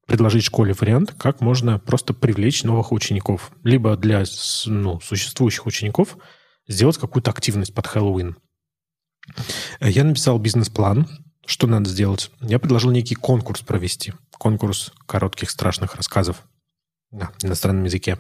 предложить 0.09 0.43
школе 0.43 0.73
вариант, 0.73 1.15
как 1.17 1.41
можно 1.41 1.79
просто 1.79 2.15
привлечь 2.15 2.65
новых 2.65 2.91
учеников. 2.91 3.53
Либо 3.63 3.97
для 3.97 4.25
ну, 4.67 4.99
существующих 4.99 5.67
учеников 5.67 6.19
сделать 6.67 6.99
какую-то 6.99 7.31
активность 7.31 7.73
под 7.73 7.87
Хэллоуин. 7.87 8.37
Э, 9.79 9.89
Я 9.89 10.03
написал 10.03 10.41
бизнес-план, 10.41 11.07
что 11.47 11.69
надо 11.69 11.89
сделать. 11.89 12.33
Я 12.41 12.59
предложил 12.59 12.91
некий 12.91 13.15
конкурс 13.15 13.61
провести. 13.61 14.15
Конкурс 14.33 14.93
коротких 15.07 15.51
страшных 15.51 15.95
рассказов 15.95 16.43
на 17.13 17.31
иностранном 17.41 17.85
языке. 17.85 18.19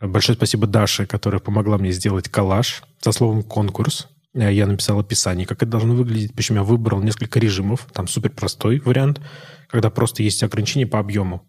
Большое 0.00 0.36
спасибо 0.36 0.66
Даше, 0.66 1.06
которая 1.06 1.40
помогла 1.40 1.78
мне 1.78 1.92
сделать 1.92 2.28
коллаж 2.28 2.82
со 3.00 3.12
словом 3.12 3.42
«конкурс». 3.42 4.08
Э, 4.34 4.52
Я 4.52 4.66
написал 4.66 4.98
описание, 4.98 5.46
как 5.46 5.62
это 5.62 5.70
должно 5.72 5.94
выглядеть. 5.94 6.34
Причем 6.34 6.56
я 6.56 6.62
выбрал 6.62 7.00
несколько 7.00 7.38
режимов. 7.38 7.86
Там 7.92 8.08
супер 8.08 8.30
простой 8.30 8.80
вариант, 8.80 9.20
когда 9.68 9.90
просто 9.90 10.22
есть 10.22 10.42
ограничение 10.42 10.86
по 10.86 10.98
объему. 10.98 11.46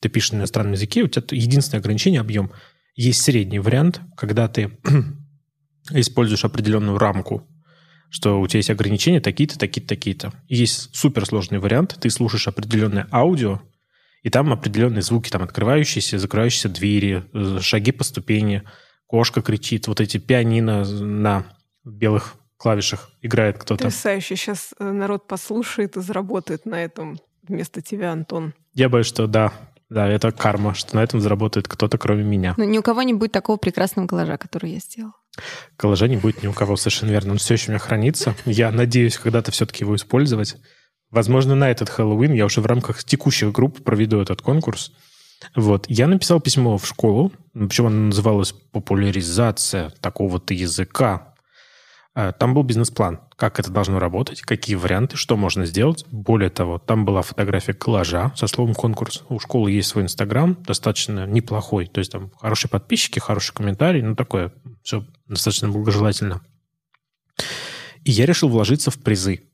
Ты 0.00 0.08
пишешь 0.08 0.32
на 0.32 0.36
иностранном 0.38 0.74
языке, 0.74 1.02
у 1.02 1.08
тебя 1.08 1.24
единственное 1.30 1.80
ограничение– 1.80 2.20
объем. 2.22 2.52
Есть 2.94 3.22
средний 3.22 3.58
вариант, 3.58 4.00
когда 4.16 4.48
ты 4.48 4.78
используешь 5.90 6.44
определенную 6.44 6.98
рамку, 6.98 7.48
что 8.10 8.40
у 8.40 8.46
тебя 8.46 8.58
есть 8.58 8.70
ограничения 8.70 9.20
такие-то, 9.20 9.58
такие-то, 9.58 9.88
такие-то. 9.88 10.32
Есть 10.48 10.94
суперсложный 10.94 11.58
вариант, 11.58 11.96
ты 12.00 12.10
слушаешь 12.10 12.48
определенное 12.48 13.08
аудио, 13.10 13.60
и 14.22 14.30
там 14.30 14.52
определенные 14.52 15.02
звуки, 15.02 15.30
там 15.30 15.42
открывающиеся, 15.42 16.18
закрывающиеся 16.18 16.68
двери, 16.68 17.24
э, 17.32 17.60
шаги 17.60 17.92
по 17.92 18.04
ступени, 18.04 18.62
кошка 19.06 19.42
кричит, 19.42 19.88
вот 19.88 20.00
эти 20.00 20.18
пианино 20.18 20.84
на 20.84 21.46
белых 21.84 22.34
клавишах 22.56 23.10
играет 23.22 23.56
кто-то. 23.58 23.84
Потрясающе. 23.84 24.36
Сейчас 24.36 24.74
народ 24.78 25.26
послушает 25.26 25.96
и 25.96 26.00
заработает 26.00 26.66
на 26.66 26.82
этом 26.82 27.18
вместо 27.42 27.80
тебя, 27.80 28.12
Антон. 28.12 28.52
Я 28.74 28.88
боюсь, 28.88 29.06
что 29.06 29.26
да, 29.26 29.52
да, 29.88 30.06
это 30.06 30.32
карма, 30.32 30.74
что 30.74 30.96
на 30.96 31.02
этом 31.02 31.20
заработает 31.20 31.66
кто-то, 31.66 31.96
кроме 31.96 32.24
меня. 32.24 32.54
Но 32.58 32.64
ни 32.64 32.76
у 32.78 32.82
кого 32.82 33.02
не 33.02 33.14
будет 33.14 33.32
такого 33.32 33.56
прекрасного 33.56 34.06
коллажа, 34.06 34.36
который 34.36 34.72
я 34.72 34.80
сделала. 34.80 35.14
Коллажа 35.76 36.08
не 36.08 36.16
будет 36.16 36.42
ни 36.42 36.48
у 36.48 36.52
кого, 36.52 36.76
совершенно 36.76 37.10
верно. 37.10 37.32
Он 37.32 37.38
все 37.38 37.54
еще 37.54 37.68
у 37.68 37.70
меня 37.70 37.78
хранится. 37.78 38.34
Я 38.44 38.70
надеюсь 38.70 39.16
когда-то 39.16 39.50
все-таки 39.52 39.84
его 39.84 39.96
использовать. 39.96 40.56
Возможно, 41.10 41.54
на 41.54 41.70
этот 41.70 41.88
Хэллоуин 41.88 42.32
я 42.32 42.44
уже 42.44 42.60
в 42.60 42.66
рамках 42.66 43.02
текущих 43.02 43.52
групп 43.52 43.82
проведу 43.82 44.20
этот 44.20 44.42
конкурс. 44.42 44.92
Вот. 45.54 45.86
Я 45.88 46.06
написал 46.06 46.40
письмо 46.40 46.76
в 46.76 46.86
школу, 46.86 47.32
причем 47.54 47.86
оно 47.86 48.06
называлось 48.06 48.52
«Популяризация 48.52 49.90
такого-то 50.00 50.52
языка». 50.52 51.34
А, 52.14 52.32
Там 52.32 52.52
был 52.52 52.64
бизнес-план, 52.64 53.20
как 53.36 53.60
это 53.60 53.70
должно 53.70 54.00
работать, 54.00 54.42
какие 54.42 54.74
варианты, 54.74 55.16
что 55.16 55.36
можно 55.36 55.64
сделать. 55.64 56.04
Более 56.10 56.50
того, 56.50 56.78
там 56.78 57.04
была 57.04 57.22
фотография 57.22 57.74
коллажа 57.74 58.32
со 58.34 58.48
словом 58.48 58.74
«конкурс». 58.74 59.22
У 59.28 59.38
школы 59.38 59.70
есть 59.70 59.88
свой 59.88 60.04
инстаграм, 60.04 60.56
достаточно 60.66 61.26
неплохой. 61.26 61.86
То 61.86 62.00
есть 62.00 62.10
там 62.10 62.32
хорошие 62.36 62.68
подписчики, 62.68 63.20
хорошие 63.20 63.54
комментарии, 63.54 64.02
ну 64.02 64.16
такое, 64.16 64.52
все 64.82 65.06
достаточно 65.28 65.68
благожелательно. 65.68 66.42
И 68.04 68.10
я 68.10 68.26
решил 68.26 68.48
вложиться 68.48 68.90
в 68.90 68.98
призы. 68.98 69.47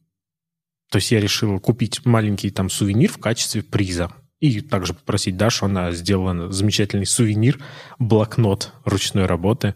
То 0.91 0.97
есть 0.97 1.11
я 1.11 1.21
решил 1.21 1.59
купить 1.61 2.05
маленький 2.05 2.51
там 2.51 2.71
сувенир 2.71 3.11
в 3.11 3.19
качестве 3.19 3.63
приза. 3.63 4.11
И 4.41 4.61
также 4.61 4.95
попросить 4.95 5.37
Дашу, 5.37 5.67
она 5.67 5.93
сделала 5.93 6.53
замечательный 6.53 7.07
сувенир, 7.07 7.59
блокнот 7.99 8.73
ручной 8.85 9.27
работы. 9.27 9.75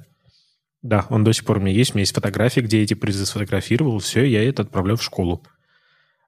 Да, 0.83 1.07
он 1.11 1.25
до 1.25 1.33
сих 1.33 1.45
пор 1.45 1.59
у 1.59 1.61
меня 1.61 1.73
есть. 1.73 1.93
У 1.93 1.95
меня 1.95 2.03
есть 2.03 2.15
фотографии, 2.15 2.61
где 2.61 2.79
я 2.79 2.85
эти 2.85 2.95
призы 2.95 3.27
сфотографировал. 3.27 3.99
Все, 3.99 4.25
я 4.25 4.47
это 4.47 4.63
отправляю 4.63 4.97
в 4.97 5.03
школу. 5.03 5.43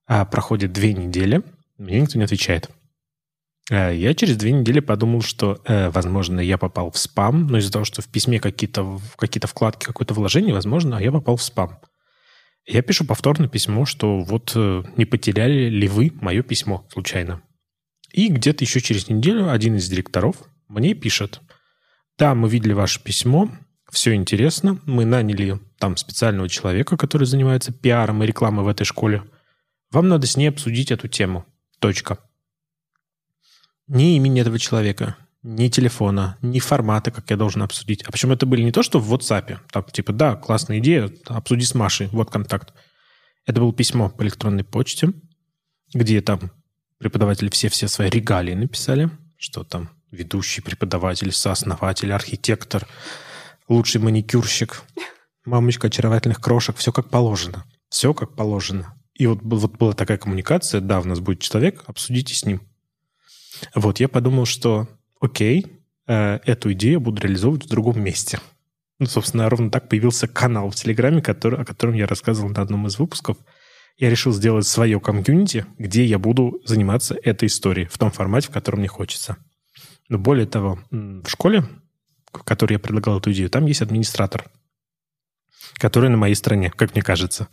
А 0.06 0.24
проходит 0.24 0.72
две 0.72 0.92
недели, 0.92 1.42
мне 1.78 2.00
никто 2.00 2.18
не 2.18 2.24
отвечает. 2.24 2.68
А 3.70 3.90
Я 3.90 4.14
через 4.14 4.36
две 4.36 4.50
недели 4.50 4.80
подумал, 4.80 5.22
что, 5.22 5.60
э, 5.66 5.90
возможно, 5.90 6.40
я 6.40 6.58
попал 6.58 6.90
в 6.90 6.98
спам, 6.98 7.46
но 7.46 7.58
из-за 7.58 7.70
того, 7.70 7.84
что 7.84 8.02
в 8.02 8.08
письме 8.08 8.40
какие-то 8.40 8.82
в 8.82 9.16
какие-то 9.16 9.46
вкладки, 9.46 9.84
какое-то 9.84 10.12
вложение, 10.12 10.52
возможно, 10.52 10.96
я 10.96 11.12
попал 11.12 11.36
в 11.36 11.42
спам. 11.42 11.78
Я 12.72 12.82
пишу 12.82 13.04
повторно 13.04 13.48
письмо, 13.48 13.84
что 13.84 14.20
вот 14.20 14.52
э, 14.54 14.84
не 14.96 15.04
потеряли 15.04 15.68
ли 15.68 15.88
вы 15.88 16.12
мое 16.20 16.44
письмо 16.44 16.86
случайно. 16.92 17.42
И 18.12 18.28
где-то 18.28 18.62
еще 18.62 18.80
через 18.80 19.08
неделю 19.08 19.50
один 19.50 19.74
из 19.74 19.88
директоров 19.88 20.36
мне 20.68 20.94
пишет, 20.94 21.40
да, 22.16 22.36
мы 22.36 22.48
видели 22.48 22.72
ваше 22.72 23.02
письмо, 23.02 23.50
все 23.90 24.14
интересно, 24.14 24.78
мы 24.86 25.04
наняли 25.04 25.58
там 25.78 25.96
специального 25.96 26.48
человека, 26.48 26.96
который 26.96 27.24
занимается 27.24 27.72
пиаром 27.72 28.22
и 28.22 28.26
рекламой 28.26 28.64
в 28.64 28.68
этой 28.68 28.84
школе. 28.84 29.24
Вам 29.90 30.08
надо 30.08 30.28
с 30.28 30.36
ней 30.36 30.46
обсудить 30.46 30.92
эту 30.92 31.08
тему. 31.08 31.44
Точка. 31.80 32.20
Ни 33.88 34.14
имени 34.14 34.42
этого 34.42 34.60
человека, 34.60 35.16
ни 35.42 35.68
телефона, 35.68 36.36
ни 36.42 36.58
формата, 36.58 37.10
как 37.10 37.30
я 37.30 37.36
должен 37.36 37.62
обсудить. 37.62 38.02
А 38.02 38.12
причем 38.12 38.32
это 38.32 38.46
были 38.46 38.62
не 38.62 38.72
то, 38.72 38.82
что 38.82 38.98
в 38.98 39.12
WhatsApp. 39.12 39.58
Там 39.72 39.84
типа, 39.84 40.12
да, 40.12 40.36
классная 40.36 40.78
идея, 40.78 41.10
обсуди 41.26 41.64
с 41.64 41.74
Машей, 41.74 42.08
вот 42.08 42.30
контакт. 42.30 42.74
Это 43.46 43.60
было 43.60 43.72
письмо 43.72 44.10
по 44.10 44.22
электронной 44.22 44.64
почте, 44.64 45.12
где 45.94 46.20
там 46.20 46.52
преподаватели 46.98 47.48
все-все 47.48 47.88
свои 47.88 48.10
регалии 48.10 48.54
написали, 48.54 49.10
что 49.38 49.64
там 49.64 49.90
ведущий 50.10 50.60
преподаватель, 50.60 51.32
сооснователь, 51.32 52.12
архитектор, 52.12 52.86
лучший 53.68 54.00
маникюрщик, 54.00 54.82
мамочка 55.46 55.86
очаровательных 55.86 56.40
крошек, 56.40 56.76
все 56.76 56.92
как 56.92 57.08
положено. 57.08 57.64
Все 57.88 58.12
как 58.12 58.34
положено. 58.36 58.94
И 59.14 59.26
вот, 59.26 59.40
вот 59.42 59.76
была 59.78 59.92
такая 59.94 60.18
коммуникация, 60.18 60.80
да, 60.80 61.00
у 61.00 61.04
нас 61.04 61.20
будет 61.20 61.40
человек, 61.40 61.82
обсудите 61.86 62.34
с 62.34 62.44
ним. 62.44 62.60
Вот, 63.74 64.00
я 64.00 64.08
подумал, 64.08 64.46
что 64.46 64.88
окей, 65.20 65.66
э, 66.06 66.40
эту 66.44 66.72
идею 66.72 66.94
я 66.94 67.00
буду 67.00 67.22
реализовывать 67.22 67.66
в 67.66 67.68
другом 67.68 68.02
месте. 68.02 68.40
Ну, 68.98 69.06
собственно, 69.06 69.48
ровно 69.48 69.70
так 69.70 69.88
появился 69.88 70.28
канал 70.28 70.70
в 70.70 70.74
Телеграме, 70.74 71.22
который, 71.22 71.58
о 71.60 71.64
котором 71.64 71.94
я 71.94 72.06
рассказывал 72.06 72.50
на 72.50 72.60
одном 72.60 72.86
из 72.86 72.98
выпусков. 72.98 73.38
Я 73.96 74.10
решил 74.10 74.32
сделать 74.32 74.66
свое 74.66 75.00
комьюнити, 75.00 75.66
где 75.78 76.04
я 76.04 76.18
буду 76.18 76.60
заниматься 76.64 77.16
этой 77.22 77.46
историей 77.46 77.86
в 77.86 77.96
том 77.98 78.10
формате, 78.10 78.48
в 78.48 78.52
котором 78.52 78.80
мне 78.80 78.88
хочется. 78.88 79.36
Но 80.08 80.18
более 80.18 80.46
того, 80.46 80.80
в 80.90 81.28
школе, 81.28 81.64
в 82.32 82.42
которой 82.44 82.74
я 82.74 82.78
предлагал 82.78 83.18
эту 83.18 83.32
идею, 83.32 83.50
там 83.50 83.66
есть 83.66 83.82
администратор. 83.82 84.50
которая 85.74 86.10
на 86.10 86.16
моей 86.16 86.34
стороне, 86.34 86.70
как 86.70 86.94
мне 86.94 87.02
кажется. 87.02 87.48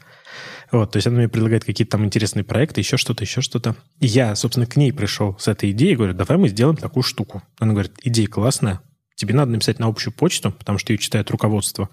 Вот, 0.71 0.91
то 0.91 0.97
есть 0.97 1.07
она 1.07 1.17
мне 1.17 1.29
предлагает 1.29 1.63
какие-то 1.63 1.91
там 1.91 2.05
интересные 2.05 2.43
проекты, 2.43 2.81
еще 2.81 2.97
что-то, 2.97 3.23
еще 3.23 3.41
что-то. 3.41 3.75
И 3.99 4.07
я, 4.07 4.35
собственно, 4.35 4.65
к 4.65 4.75
ней 4.75 4.91
пришел 4.91 5.37
с 5.39 5.47
этой 5.47 5.71
идеей, 5.71 5.95
говорю, 5.95 6.13
давай 6.13 6.37
мы 6.37 6.49
сделаем 6.49 6.75
такую 6.75 7.03
штуку. 7.03 7.41
Она 7.59 7.71
говорит, 7.71 7.93
идея 8.03 8.27
классная, 8.27 8.81
тебе 9.15 9.33
надо 9.33 9.51
написать 9.51 9.79
на 9.79 9.87
общую 9.87 10.13
почту, 10.13 10.51
потому 10.51 10.77
что 10.77 10.91
ее 10.91 10.97
читает 10.97 11.31
руководство. 11.31 11.89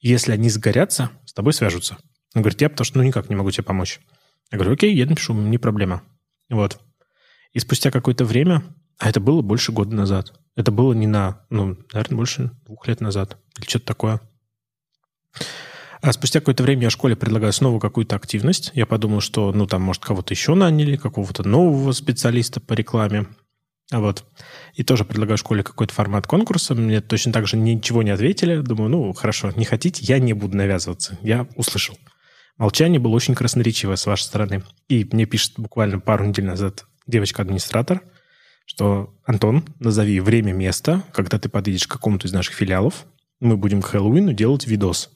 Если 0.00 0.32
они 0.32 0.50
сгорятся, 0.50 1.10
с 1.24 1.32
тобой 1.32 1.52
свяжутся. 1.52 1.96
Он 2.34 2.42
говорит, 2.42 2.60
я 2.60 2.68
потому 2.68 2.84
что 2.84 2.98
ну, 2.98 3.04
никак 3.04 3.28
не 3.28 3.36
могу 3.36 3.50
тебе 3.50 3.64
помочь. 3.64 4.00
Я 4.52 4.58
говорю, 4.58 4.74
окей, 4.74 4.94
я 4.94 5.06
напишу, 5.06 5.34
не 5.34 5.58
проблема. 5.58 6.02
Вот. 6.48 6.78
И 7.52 7.58
спустя 7.58 7.90
какое-то 7.90 8.24
время, 8.24 8.62
а 8.98 9.08
это 9.08 9.20
было 9.20 9.42
больше 9.42 9.72
года 9.72 9.94
назад, 9.94 10.32
это 10.56 10.70
было 10.70 10.92
не 10.92 11.06
на, 11.06 11.44
ну, 11.50 11.78
наверное, 11.92 12.16
больше 12.16 12.50
двух 12.66 12.86
лет 12.86 13.00
назад 13.00 13.38
или 13.58 13.66
что-то 13.66 13.86
такое. 13.86 14.20
А 16.02 16.12
спустя 16.12 16.40
какое-то 16.40 16.62
время 16.62 16.84
я 16.84 16.90
школе 16.90 17.14
предлагаю 17.14 17.52
снова 17.52 17.78
какую-то 17.78 18.16
активность. 18.16 18.70
Я 18.74 18.86
подумал, 18.86 19.20
что, 19.20 19.52
ну, 19.52 19.66
там, 19.66 19.82
может, 19.82 20.02
кого-то 20.02 20.32
еще 20.32 20.54
наняли, 20.54 20.96
какого-то 20.96 21.46
нового 21.46 21.92
специалиста 21.92 22.60
по 22.60 22.72
рекламе. 22.72 23.26
Вот. 23.92 24.24
И 24.74 24.82
тоже 24.82 25.04
предлагаю 25.04 25.36
школе 25.36 25.62
какой-то 25.62 25.92
формат 25.92 26.26
конкурса. 26.26 26.74
Мне 26.74 27.00
точно 27.00 27.32
так 27.32 27.46
же 27.46 27.56
ничего 27.56 28.02
не 28.02 28.10
ответили. 28.10 28.60
Думаю, 28.60 28.88
ну, 28.88 29.12
хорошо, 29.12 29.52
не 29.56 29.64
хотите, 29.64 30.04
я 30.04 30.18
не 30.18 30.32
буду 30.32 30.56
навязываться. 30.56 31.18
Я 31.22 31.46
услышал. 31.56 31.98
Молчание 32.56 33.00
было 33.00 33.12
очень 33.12 33.34
красноречивое 33.34 33.96
с 33.96 34.06
вашей 34.06 34.24
стороны. 34.24 34.62
И 34.88 35.06
мне 35.12 35.26
пишет 35.26 35.54
буквально 35.56 35.98
пару 35.98 36.24
недель 36.24 36.44
назад 36.44 36.86
девочка-администратор, 37.06 38.02
что 38.64 39.14
«Антон, 39.24 39.64
назови 39.80 40.20
время, 40.20 40.52
место, 40.52 41.02
когда 41.12 41.38
ты 41.38 41.48
подъедешь 41.48 41.86
к 41.86 41.90
какому-то 41.90 42.28
из 42.28 42.32
наших 42.32 42.54
филиалов, 42.54 43.06
мы 43.40 43.56
будем 43.56 43.82
к 43.82 43.86
Хэллоуину 43.86 44.32
делать 44.32 44.66
видос. 44.66 45.10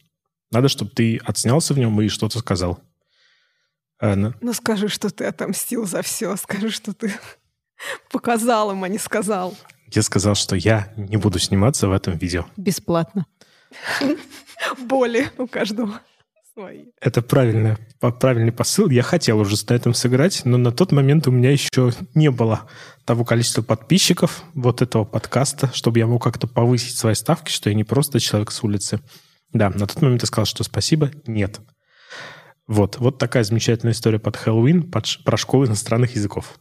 Надо, 0.54 0.68
чтобы 0.68 0.90
ты 0.92 1.18
отснялся 1.18 1.74
в 1.74 1.78
нем 1.78 2.00
и 2.00 2.08
что-то 2.08 2.38
сказал». 2.38 2.80
Анна. 4.00 4.34
Ну, 4.40 4.52
скажи, 4.52 4.88
что 4.88 5.10
ты 5.10 5.24
отомстил 5.24 5.86
за 5.86 6.02
все. 6.02 6.36
Скажи, 6.36 6.70
что 6.70 6.92
ты 6.92 7.12
показал 8.10 8.72
им, 8.72 8.84
а 8.84 8.88
не 8.88 8.98
сказал. 8.98 9.56
Я 9.90 10.02
сказал, 10.02 10.34
что 10.34 10.56
я 10.56 10.92
не 10.96 11.16
буду 11.16 11.38
сниматься 11.38 11.88
в 11.88 11.92
этом 11.92 12.16
видео. 12.16 12.46
Бесплатно. 12.56 13.26
Боли 14.88 15.30
у 15.38 15.46
каждого 15.46 16.00
свои. 16.54 16.86
Это 17.00 17.22
правильный, 17.22 17.76
правильный 18.00 18.52
посыл. 18.52 18.90
Я 18.90 19.02
хотел 19.02 19.38
уже 19.38 19.56
на 19.68 19.74
этом 19.74 19.94
сыграть, 19.94 20.44
но 20.44 20.56
на 20.58 20.72
тот 20.72 20.92
момент 20.92 21.26
у 21.26 21.30
меня 21.30 21.50
еще 21.50 21.92
не 22.14 22.30
было 22.30 22.68
того 23.04 23.24
количества 23.24 23.62
подписчиков 23.62 24.42
вот 24.54 24.82
этого 24.82 25.04
подкаста, 25.04 25.70
чтобы 25.72 25.98
я 25.98 26.06
мог 26.06 26.22
как-то 26.22 26.46
повысить 26.46 26.96
свои 26.96 27.14
ставки, 27.14 27.50
что 27.50 27.70
я 27.70 27.76
не 27.76 27.84
просто 27.84 28.20
человек 28.20 28.50
с 28.50 28.62
улицы. 28.62 29.00
Да, 29.54 29.70
на 29.70 29.86
тот 29.86 30.02
момент 30.02 30.22
я 30.22 30.26
сказал, 30.26 30.46
что 30.46 30.64
спасибо, 30.64 31.12
нет. 31.26 31.60
Вот, 32.66 32.98
вот 32.98 33.18
такая 33.18 33.44
замечательная 33.44 33.92
история 33.92 34.18
под 34.18 34.36
Хэллоуин, 34.36 34.90
под, 34.90 35.06
про 35.24 35.36
школы 35.36 35.66
иностранных 35.66 36.16
языков. 36.16 36.58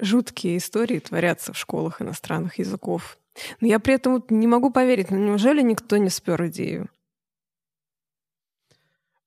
Жуткие 0.00 0.58
истории 0.58 0.98
творятся 0.98 1.52
в 1.52 1.58
школах 1.58 2.02
иностранных 2.02 2.58
языков. 2.58 3.16
Но 3.60 3.68
я 3.68 3.78
при 3.78 3.94
этом 3.94 4.24
не 4.28 4.48
могу 4.48 4.70
поверить, 4.70 5.10
ну 5.10 5.18
неужели 5.18 5.62
никто 5.62 5.96
не 5.96 6.10
спер 6.10 6.46
идею? 6.48 6.88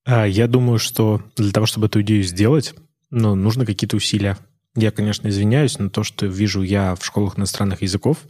А, 0.03 0.27
я 0.27 0.47
думаю, 0.47 0.77
что 0.77 1.21
для 1.37 1.51
того, 1.51 1.65
чтобы 1.65 1.87
эту 1.87 2.01
идею 2.01 2.23
сделать, 2.23 2.75
ну, 3.11 3.35
нужно 3.35 3.65
какие-то 3.65 3.95
усилия. 3.95 4.37
Я, 4.75 4.91
конечно, 4.91 5.27
извиняюсь, 5.27 5.79
но 5.79 5.89
то, 5.89 6.03
что 6.03 6.25
вижу 6.25 6.63
я 6.63 6.95
в 6.95 7.05
школах 7.05 7.37
иностранных 7.37 7.81
языков, 7.81 8.25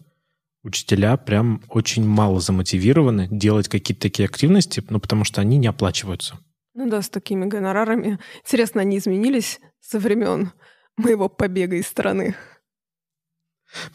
учителя 0.63 1.17
прям 1.17 1.61
очень 1.69 2.05
мало 2.05 2.39
замотивированы 2.39 3.27
делать 3.29 3.67
какие-то 3.67 4.01
такие 4.01 4.27
активности, 4.27 4.83
ну, 4.89 4.99
потому 4.99 5.23
что 5.23 5.41
они 5.41 5.57
не 5.57 5.67
оплачиваются. 5.67 6.39
Ну 6.73 6.89
да, 6.89 7.01
с 7.01 7.09
такими 7.09 7.45
гонорарами. 7.45 8.19
Интересно, 8.43 8.81
они 8.81 8.97
изменились 8.97 9.59
со 9.81 9.99
времен 9.99 10.51
моего 10.97 11.27
побега 11.29 11.75
из 11.75 11.87
страны? 11.87 12.35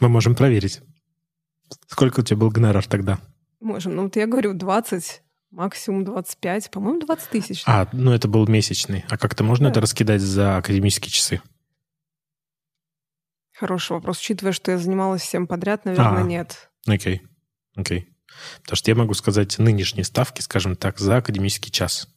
Мы 0.01 0.09
можем 0.09 0.35
проверить. 0.35 0.81
Сколько 1.87 2.21
у 2.21 2.23
тебя 2.23 2.39
был 2.39 2.51
гонорар 2.51 2.87
тогда? 2.87 3.19
Можем. 3.61 3.97
Ну 3.97 4.05
вот 4.05 4.17
я 4.17 4.27
говорю, 4.27 4.53
20 4.55 5.23
максимум 5.51 6.05
25, 6.05 6.71
по-моему, 6.71 7.01
20 7.01 7.31
тысяч. 7.31 7.63
А, 7.67 7.89
ну 7.93 8.13
это 8.13 8.29
был 8.29 8.47
месячный. 8.47 9.05
А 9.09 9.17
как-то 9.17 9.43
можно 9.43 9.67
да. 9.67 9.73
это 9.73 9.81
раскидать 9.81 10.21
за 10.21 10.59
академические 10.59 11.11
часы? 11.11 11.41
Хороший 13.59 13.93
вопрос. 13.93 14.19
Учитывая, 14.19 14.53
что 14.53 14.71
я 14.71 14.79
занималась 14.79 15.23
всем 15.23 15.47
подряд, 15.47 15.87
наверное, 15.87 16.23
а, 16.23 16.27
нет. 16.27 16.71
Окей, 16.87 17.23
окей. 17.75 18.15
Потому 18.63 18.77
что 18.77 18.91
я 18.91 18.95
могу 18.95 19.15
сказать 19.15 19.59
нынешние 19.59 20.05
ставки, 20.05 20.43
скажем 20.43 20.77
так, 20.77 20.99
за 20.99 21.17
академический 21.17 21.71
час. 21.71 22.09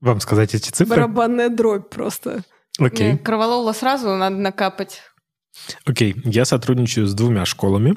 Вам 0.00 0.20
сказать 0.20 0.54
эти 0.54 0.70
цифры? 0.70 0.96
Барабанная 0.96 1.48
дробь 1.48 1.88
просто. 1.88 2.42
Окей. 2.78 3.16
Кроволола 3.18 3.72
сразу 3.72 4.08
надо 4.14 4.36
накапать. 4.36 5.00
Окей, 5.84 6.14
я 6.24 6.44
сотрудничаю 6.44 7.06
с 7.06 7.14
двумя 7.14 7.44
школами. 7.46 7.96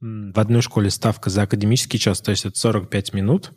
В 0.00 0.38
одной 0.38 0.60
школе 0.60 0.90
ставка 0.90 1.30
за 1.30 1.42
академический 1.42 1.98
час, 1.98 2.20
то 2.20 2.30
есть 2.30 2.44
это 2.44 2.58
45 2.58 3.14
минут. 3.14 3.52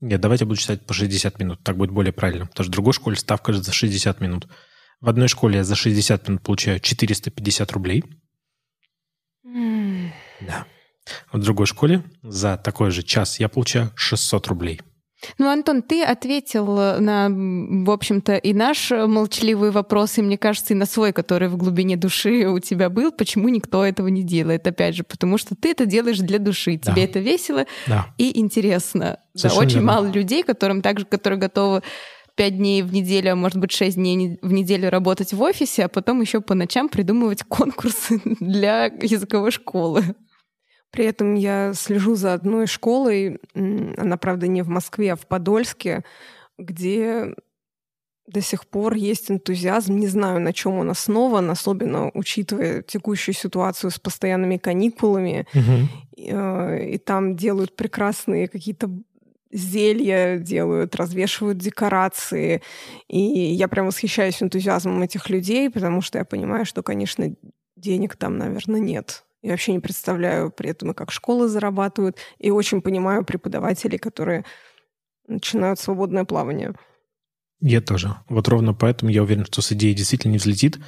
Нет, 0.00 0.20
давайте 0.20 0.46
буду 0.46 0.58
читать 0.58 0.86
по 0.86 0.94
60 0.94 1.38
минут, 1.38 1.62
так 1.62 1.76
будет 1.76 1.90
более 1.90 2.12
правильно. 2.12 2.46
Потому 2.46 2.64
что 2.64 2.70
в 2.70 2.72
другой 2.72 2.92
школе 2.94 3.16
ставка 3.16 3.52
за 3.52 3.72
60 3.72 4.20
минут. 4.20 4.48
В 5.00 5.08
одной 5.08 5.28
школе 5.28 5.58
я 5.58 5.64
за 5.64 5.76
60 5.76 6.28
минут 6.28 6.42
получаю 6.42 6.80
450 6.80 7.72
рублей. 7.72 8.04
Mm. 9.46 10.10
Да. 10.40 10.66
В 11.32 11.38
другой 11.38 11.66
школе 11.66 12.04
за 12.22 12.56
такой 12.56 12.90
же 12.90 13.02
час 13.02 13.40
я 13.40 13.48
получаю 13.48 13.92
600 13.94 14.46
рублей. 14.48 14.80
Ну, 15.38 15.48
Антон, 15.48 15.82
ты 15.82 16.02
ответил 16.02 16.66
на, 16.98 17.28
в 17.28 17.90
общем-то, 17.90 18.36
и 18.36 18.52
наш 18.52 18.90
молчаливый 18.90 19.70
вопрос, 19.70 20.18
и, 20.18 20.22
мне 20.22 20.38
кажется, 20.38 20.74
и 20.74 20.76
на 20.76 20.86
свой, 20.86 21.12
который 21.12 21.48
в 21.48 21.56
глубине 21.56 21.96
души 21.96 22.46
у 22.46 22.58
тебя 22.58 22.88
был, 22.88 23.12
почему 23.12 23.48
никто 23.48 23.84
этого 23.84 24.08
не 24.08 24.22
делает. 24.22 24.66
Опять 24.66 24.96
же, 24.96 25.04
потому 25.04 25.38
что 25.38 25.54
ты 25.54 25.70
это 25.70 25.86
делаешь 25.86 26.18
для 26.18 26.38
души, 26.38 26.76
тебе 26.76 26.94
да. 26.94 27.00
это 27.02 27.18
весело 27.18 27.66
да. 27.86 28.06
и 28.18 28.38
интересно. 28.38 29.18
Да, 29.34 29.48
очень 29.54 29.74
верно. 29.74 29.92
мало 29.92 30.06
людей, 30.06 30.42
которым 30.42 30.82
также, 30.82 31.04
которые 31.04 31.38
готовы 31.38 31.82
пять 32.34 32.56
дней 32.56 32.82
в 32.82 32.92
неделю, 32.92 33.32
а 33.32 33.36
может 33.36 33.58
быть 33.58 33.70
шесть 33.72 33.96
дней 33.96 34.38
в 34.40 34.52
неделю 34.52 34.88
работать 34.88 35.32
в 35.32 35.42
офисе, 35.42 35.84
а 35.84 35.88
потом 35.88 36.20
еще 36.20 36.40
по 36.40 36.54
ночам 36.54 36.88
придумывать 36.88 37.42
конкурсы 37.44 38.20
для 38.40 38.86
языковой 38.86 39.50
школы. 39.50 40.02
При 40.90 41.04
этом 41.04 41.34
я 41.34 41.72
слежу 41.74 42.16
за 42.16 42.34
одной 42.34 42.66
школой, 42.66 43.38
она, 43.54 44.16
правда, 44.16 44.48
не 44.48 44.62
в 44.62 44.68
Москве, 44.68 45.12
а 45.12 45.16
в 45.16 45.26
Подольске, 45.26 46.04
где 46.58 47.34
до 48.26 48.40
сих 48.40 48.66
пор 48.66 48.94
есть 48.94 49.30
энтузиазм. 49.30 49.96
Не 49.96 50.06
знаю, 50.06 50.40
на 50.40 50.52
чем 50.52 50.74
он 50.74 50.90
основан, 50.90 51.50
особенно 51.50 52.10
учитывая 52.14 52.82
текущую 52.82 53.34
ситуацию 53.34 53.90
с 53.90 53.98
постоянными 53.98 54.56
каникулами. 54.56 55.46
Угу. 55.54 55.88
И, 56.16 56.94
и 56.94 56.98
там 56.98 57.36
делают 57.36 57.76
прекрасные 57.76 58.48
какие-то 58.48 58.90
зелья 59.52 60.38
делают, 60.38 60.94
развешивают 60.94 61.58
декорации. 61.58 62.62
И 63.08 63.18
я 63.18 63.68
прям 63.68 63.86
восхищаюсь 63.86 64.42
энтузиазмом 64.42 65.02
этих 65.02 65.28
людей, 65.28 65.70
потому 65.70 66.02
что 66.02 66.18
я 66.18 66.24
понимаю, 66.24 66.64
что, 66.64 66.82
конечно, 66.82 67.34
денег 67.76 68.16
там, 68.16 68.38
наверное, 68.38 68.80
нет. 68.80 69.24
Я 69.42 69.52
вообще 69.52 69.72
не 69.72 69.78
представляю 69.78 70.50
при 70.50 70.70
этом, 70.70 70.90
и 70.90 70.94
как 70.94 71.10
школы 71.10 71.48
зарабатывают, 71.48 72.18
и 72.38 72.50
очень 72.50 72.82
понимаю 72.82 73.24
преподавателей, 73.24 73.98
которые 73.98 74.44
начинают 75.26 75.78
свободное 75.80 76.24
плавание. 76.24 76.74
Я 77.60 77.80
тоже. 77.80 78.16
Вот 78.28 78.48
ровно 78.48 78.74
поэтому 78.74 79.10
я 79.10 79.22
уверен, 79.22 79.44
что 79.44 79.62
с 79.62 79.72
идеей 79.72 79.94
действительно 79.94 80.32
не 80.32 80.38
взлетит. 80.38 80.78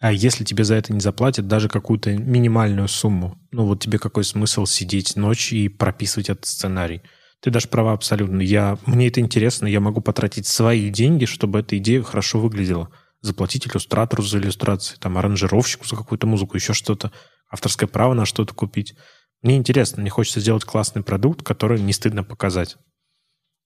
А 0.00 0.12
если 0.12 0.44
тебе 0.44 0.64
за 0.64 0.74
это 0.74 0.92
не 0.92 1.00
заплатят 1.00 1.48
даже 1.48 1.68
какую-то 1.68 2.12
минимальную 2.12 2.88
сумму, 2.88 3.38
ну 3.50 3.64
вот 3.64 3.80
тебе 3.80 3.98
какой 3.98 4.24
смысл 4.24 4.66
сидеть 4.66 5.16
ночь 5.16 5.52
и 5.52 5.68
прописывать 5.68 6.28
этот 6.28 6.46
сценарий? 6.46 7.00
Ты 7.40 7.50
дашь 7.50 7.68
права 7.68 7.92
абсолютно. 7.92 8.40
Я, 8.40 8.78
мне 8.86 9.08
это 9.08 9.20
интересно, 9.20 9.66
я 9.66 9.80
могу 9.80 10.00
потратить 10.00 10.46
свои 10.46 10.90
деньги, 10.90 11.24
чтобы 11.24 11.60
эта 11.60 11.78
идея 11.78 12.02
хорошо 12.02 12.40
выглядела. 12.40 12.90
Заплатить 13.22 13.66
иллюстратору 13.66 14.22
за 14.22 14.38
иллюстрацию, 14.38 14.98
там, 14.98 15.16
аранжировщику 15.16 15.86
за 15.86 15.96
какую-то 15.96 16.26
музыку, 16.26 16.56
еще 16.56 16.74
что-то 16.74 17.12
авторское 17.48 17.88
право 17.88 18.14
на 18.14 18.26
что-то 18.26 18.54
купить. 18.54 18.94
Мне 19.42 19.56
интересно, 19.56 20.00
мне 20.00 20.10
хочется 20.10 20.40
сделать 20.40 20.64
классный 20.64 21.02
продукт, 21.02 21.42
который 21.42 21.80
не 21.80 21.92
стыдно 21.92 22.24
показать. 22.24 22.76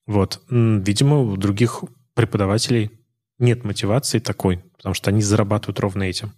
Вот. 0.07 0.43
Видимо, 0.51 1.21
у 1.21 1.37
других 1.37 1.85
преподавателей 2.15 2.91
нет 3.39 3.65
мотивации 3.65 4.19
такой, 4.19 4.59
потому 4.77 4.95
что 4.95 5.11
они 5.11 5.23
зарабатывают 5.23 5.81
ровно 5.81 6.03
этим. 6.03 6.33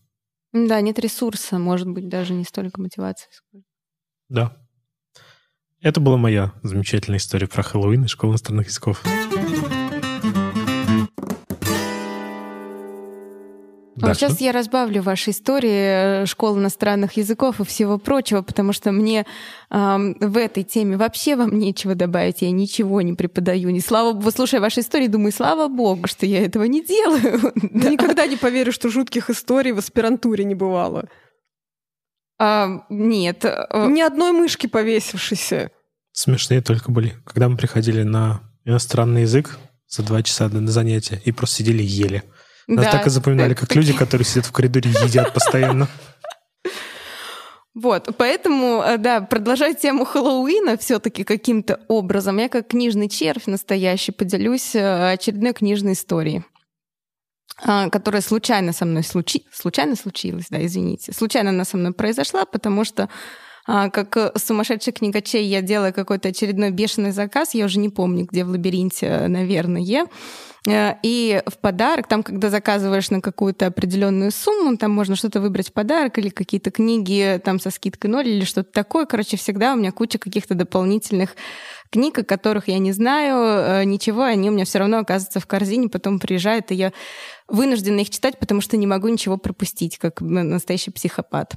Да, 0.53 0.81
нет 0.81 0.99
ресурса, 0.99 1.59
может 1.59 1.89
быть, 1.89 2.09
даже 2.09 2.35
не 2.35 2.45
столько 2.45 2.81
мотивации. 2.81 3.29
Да. 4.29 4.57
Это 5.81 6.01
была 6.01 6.17
моя 6.17 6.53
замечательная 6.63 7.19
история 7.19 7.49
про 7.49 7.63
Хэллоуин 7.63 8.05
и 8.05 8.09
школу 8.09 8.33
иностранных 8.33 8.69
языков. 8.69 9.03
А 14.03 14.15
сейчас 14.15 14.41
я 14.41 14.53
разбавлю 14.53 15.03
ваши 15.03 15.31
истории 15.31 16.23
э, 16.23 16.27
школы 16.27 16.61
иностранных 16.61 17.17
языков 17.17 17.61
и 17.61 17.65
всего 17.65 17.99
прочего, 17.99 18.43
потому 18.43 18.73
что 18.73 18.93
мне 18.93 19.27
э, 19.71 20.15
в 20.21 20.37
этой 20.37 20.65
теме 20.65 20.97
вообще 20.97 21.37
вам 21.37 21.59
нечего 21.59 21.95
добавить. 21.95 22.43
Я 22.43 22.51
ничего 22.51 23.01
не 23.03 23.15
преподаю. 23.15 23.71
Не 23.71 23.81
слава 23.81 24.13
Богу, 24.13 24.31
слушая 24.31 24.61
ваши 24.61 24.81
истории, 24.81 25.07
думаю, 25.07 25.33
слава 25.33 25.69
Богу, 25.69 26.07
что 26.09 26.27
я 26.27 26.45
этого 26.45 26.65
не 26.65 26.85
делаю. 26.85 27.53
да. 27.55 27.91
Никогда 27.91 28.27
не 28.27 28.37
поверю, 28.37 28.73
что 28.73 28.89
жутких 28.89 29.31
историй 29.31 29.73
в 29.73 29.79
аспирантуре 29.79 30.45
не 30.45 30.55
бывало. 30.55 31.09
А, 32.39 32.85
нет. 32.89 33.45
Э, 33.45 33.87
Ни 33.89 34.01
одной 34.01 34.33
мышки 34.33 34.67
повесившейся. 34.67 35.71
Смешные 36.13 36.61
только 36.61 36.91
были. 36.91 37.15
Когда 37.25 37.49
мы 37.49 37.57
приходили 37.57 38.03
на 38.03 38.43
иностранный 38.65 39.23
язык 39.23 39.59
за 39.89 40.03
два 40.03 40.23
часа 40.23 40.49
до 40.49 40.67
занятия 40.67 41.21
и 41.25 41.33
просто 41.33 41.57
сидели 41.57 41.83
и 41.83 41.87
ели. 41.87 42.23
Нас 42.67 42.87
да. 42.87 42.93
так 42.93 43.07
и 43.07 43.11
запоминали, 43.11 43.55
как 43.55 43.75
люди, 43.75 43.93
которые 43.93 44.25
сидят 44.25 44.47
в 44.47 44.53
коридоре 44.53 44.91
и 44.91 45.05
едят 45.05 45.33
постоянно. 45.33 45.89
Вот, 47.75 48.09
поэтому, 48.19 48.83
э, 48.83 48.99
да, 48.99 49.23
продолжать 49.23 49.81
тему 49.81 50.05
Хэллоуина 50.05 50.77
все-таки 50.77 51.25
каким-то 51.25 51.81
образом. 51.89 52.37
Я 52.37 52.51
как 52.51 52.69
книжный 52.69 53.09
червь 53.09 53.47
настоящий 53.47 54.13
поделюсь 54.13 54.75
э, 54.75 55.13
очередной 55.13 55.55
книжной 55.55 55.95
историей 55.95 56.45
а, 57.65 57.89
которая 57.91 58.23
случайно 58.23 58.73
со 58.73 58.85
мной 58.85 59.03
случи... 59.03 59.45
случайно 59.53 59.97
случилась, 59.97 60.47
да, 60.51 60.65
извините, 60.65 61.13
случайно 61.13 61.51
она 61.51 61.65
со 61.65 61.77
мной 61.77 61.93
произошла, 61.93 62.45
потому 62.45 62.85
что 62.85 63.09
как 63.67 64.33
сумасшедший 64.37 64.93
книгачей 64.93 65.45
я 65.47 65.63
делаю 65.63 65.95
какой-то 65.95 66.29
очередной 66.29 66.71
бешеный 66.71 67.13
заказ, 67.13 67.55
я 67.55 67.65
уже 67.65 67.79
не 67.79 67.89
помню, 67.89 68.27
где 68.31 68.45
в 68.45 68.49
лабиринте, 68.49 69.27
наверное, 69.29 69.81
Э, 70.67 70.95
и 71.03 71.43
в 71.47 71.59
подарок, 71.59 72.07
там, 72.07 72.23
когда 72.23 72.51
заказываешь 72.51 73.11
на 73.11 73.21
какую-то 73.21 73.67
определенную 73.67 74.31
сумму, 74.31 74.77
там 74.77 74.93
можно 74.93 75.17
что-то 75.17 75.41
выбрать 75.41 75.71
в 75.71 75.73
подарок 75.73 76.19
или 76.19 76.29
какие-то 76.29 76.71
книги 76.71 77.41
там 77.45 77.59
со 77.59 77.71
скидкой 77.71 78.11
ноль 78.11 78.29
или 78.29 78.45
что-то 78.45 78.71
такое. 78.73 79.07
Короче, 79.07 79.37
всегда 79.37 79.73
у 79.73 79.77
меня 79.77 79.93
куча 79.93 80.19
каких-то 80.19 80.55
дополнительных 80.55 81.35
книг, 81.93 82.19
о 82.19 82.25
которых 82.25 82.69
я 82.69 82.79
не 82.79 82.93
знаю 82.93 83.83
э, 83.83 83.85
ничего, 83.85 84.23
они 84.23 84.49
у 84.49 84.53
меня 84.53 84.65
все 84.65 84.79
равно 84.79 84.99
оказываются 84.99 85.41
в 85.41 85.47
корзине, 85.47 85.89
потом 85.89 86.19
приезжают, 86.19 86.71
и 86.73 86.75
я 86.75 86.93
вынуждена 87.49 88.01
их 88.01 88.09
читать, 88.09 88.39
потому 88.39 88.63
что 88.63 88.79
не 88.79 88.87
могу 88.87 89.09
ничего 89.09 89.37
пропустить, 89.37 89.99
как 89.99 90.23
настоящий 90.23 90.91
психопат. 90.91 91.55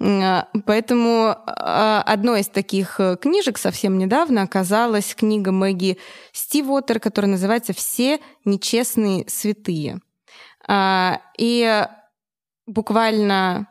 А, 0.00 0.48
поэтому 0.66 1.36
а, 1.46 2.02
одной 2.04 2.40
из 2.40 2.48
таких 2.48 2.98
э, 2.98 3.16
книжек 3.16 3.58
совсем 3.58 3.96
недавно 3.96 4.42
оказалась 4.42 5.14
книга 5.14 5.52
Мэгги 5.52 5.98
Стивотер, 6.32 6.98
которая 6.98 7.30
называется 7.30 7.72
«Все 7.72 8.18
нечестные 8.44 9.24
святые». 9.28 10.00
А, 10.66 11.20
и 11.38 11.86
буквально 12.66 13.68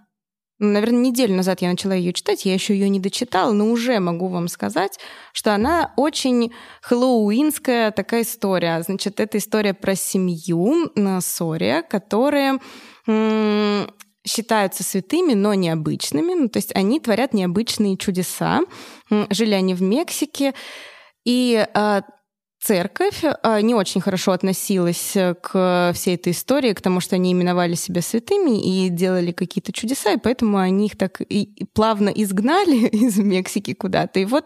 наверное, 0.59 1.01
неделю 1.01 1.35
назад 1.35 1.61
я 1.61 1.69
начала 1.69 1.93
ее 1.93 2.13
читать, 2.13 2.45
я 2.45 2.53
еще 2.53 2.73
ее 2.73 2.89
не 2.89 2.99
дочитала, 2.99 3.51
но 3.51 3.69
уже 3.69 3.99
могу 3.99 4.27
вам 4.27 4.47
сказать, 4.47 4.99
что 5.33 5.53
она 5.53 5.93
очень 5.97 6.53
хэллоуинская 6.81 7.91
такая 7.91 8.23
история. 8.23 8.81
Значит, 8.81 9.19
это 9.19 9.37
история 9.37 9.73
про 9.73 9.95
семью 9.95 10.91
Сория, 11.21 11.81
которые 11.81 12.59
считаются 14.27 14.83
святыми, 14.83 15.33
но 15.33 15.53
необычными. 15.53 16.33
Ну, 16.33 16.49
то 16.49 16.57
есть 16.57 16.75
они 16.75 16.99
творят 16.99 17.33
необычные 17.33 17.97
чудеса. 17.97 18.61
Жили 19.29 19.53
они 19.53 19.75
в 19.75 19.81
Мексике. 19.81 20.53
И 21.25 21.65
а, 21.73 22.01
церковь 22.65 23.23
а, 23.43 23.61
не 23.61 23.75
очень 23.75 24.01
хорошо 24.01 24.31
относилась 24.31 25.15
э, 25.15 25.35
к 25.35 25.91
всей 25.93 26.15
этой 26.15 26.31
истории, 26.31 26.73
к 26.73 26.81
тому, 26.81 26.99
что 26.99 27.15
они 27.15 27.31
именовали 27.31 27.75
себя 27.75 28.01
святыми 28.01 28.59
и 28.59 28.89
делали 28.89 29.31
какие-то 29.31 29.71
чудеса, 29.71 30.13
и 30.13 30.17
поэтому 30.17 30.57
они 30.57 30.87
их 30.87 30.97
так 30.97 31.21
и 31.21 31.65
плавно 31.73 32.09
изгнали 32.09 32.87
из 32.87 33.17
Мексики 33.17 33.73
куда-то. 33.73 34.19
И 34.19 34.25
вот 34.25 34.45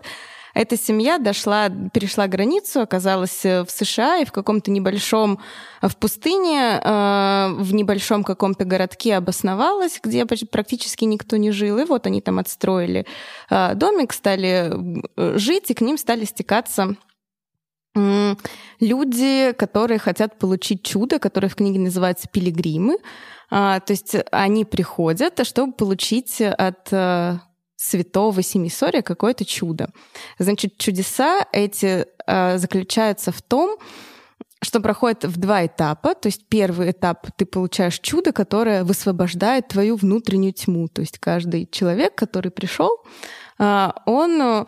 эта 0.54 0.76
семья 0.76 1.18
дошла, 1.18 1.70
перешла 1.70 2.28
границу, 2.28 2.82
оказалась 2.82 3.46
э, 3.46 3.64
в 3.64 3.72
США 3.72 4.18
и 4.18 4.26
в 4.26 4.34
каком-то 4.34 4.70
небольшом, 4.70 5.40
э, 5.82 5.88
в 5.88 5.96
пустыне, 5.96 6.82
в 6.84 7.74
небольшом 7.74 8.26
каком-то 8.26 8.66
городке 8.66 9.16
обосновалась, 9.16 9.98
где 10.04 10.26
практически 10.26 11.06
никто 11.06 11.38
не 11.38 11.52
жил. 11.52 11.78
И 11.78 11.86
вот 11.86 12.06
они 12.06 12.20
там 12.20 12.40
отстроили 12.40 13.06
домик, 13.50 14.12
стали 14.12 14.74
жить, 15.38 15.72
и 15.72 15.74
к 15.74 15.82
ним 15.82 15.98
стали 15.98 16.26
стекаться 16.26 16.96
люди, 18.80 19.54
которые 19.54 20.00
хотят 20.00 20.38
получить 20.40 20.84
чудо, 20.84 21.20
которое 21.20 21.48
в 21.48 21.56
книге 21.56 21.80
называется 21.80 22.28
«Пилигримы». 22.32 22.98
А, 23.52 23.80
то 23.80 23.94
есть 23.94 24.16
они 24.32 24.66
приходят, 24.66 25.46
чтобы 25.46 25.74
получить 25.74 26.40
от 26.42 26.88
э, 26.92 27.40
святого 27.76 28.44
Семисория 28.44 29.02
какое-то 29.02 29.46
чудо. 29.46 29.90
Значит, 30.38 30.78
чудеса 30.78 31.48
эти 31.52 32.06
э, 32.28 32.58
заключаются 32.58 33.32
в 33.32 33.42
том, 33.42 33.78
что 34.62 34.82
проходит 34.82 35.24
в 35.24 35.40
два 35.40 35.66
этапа. 35.66 36.14
То 36.14 36.28
есть 36.28 36.46
первый 36.48 36.92
этап 36.92 37.28
ты 37.38 37.46
получаешь 37.46 38.00
чудо, 38.00 38.34
которое 38.34 38.84
высвобождает 38.84 39.70
твою 39.70 39.96
внутреннюю 39.96 40.54
тьму. 40.54 40.88
То 40.90 41.02
есть 41.02 41.18
каждый 41.18 41.68
человек, 41.72 42.16
который 42.16 42.52
пришел, 42.52 42.92
э, 43.58 43.90
он 44.06 44.68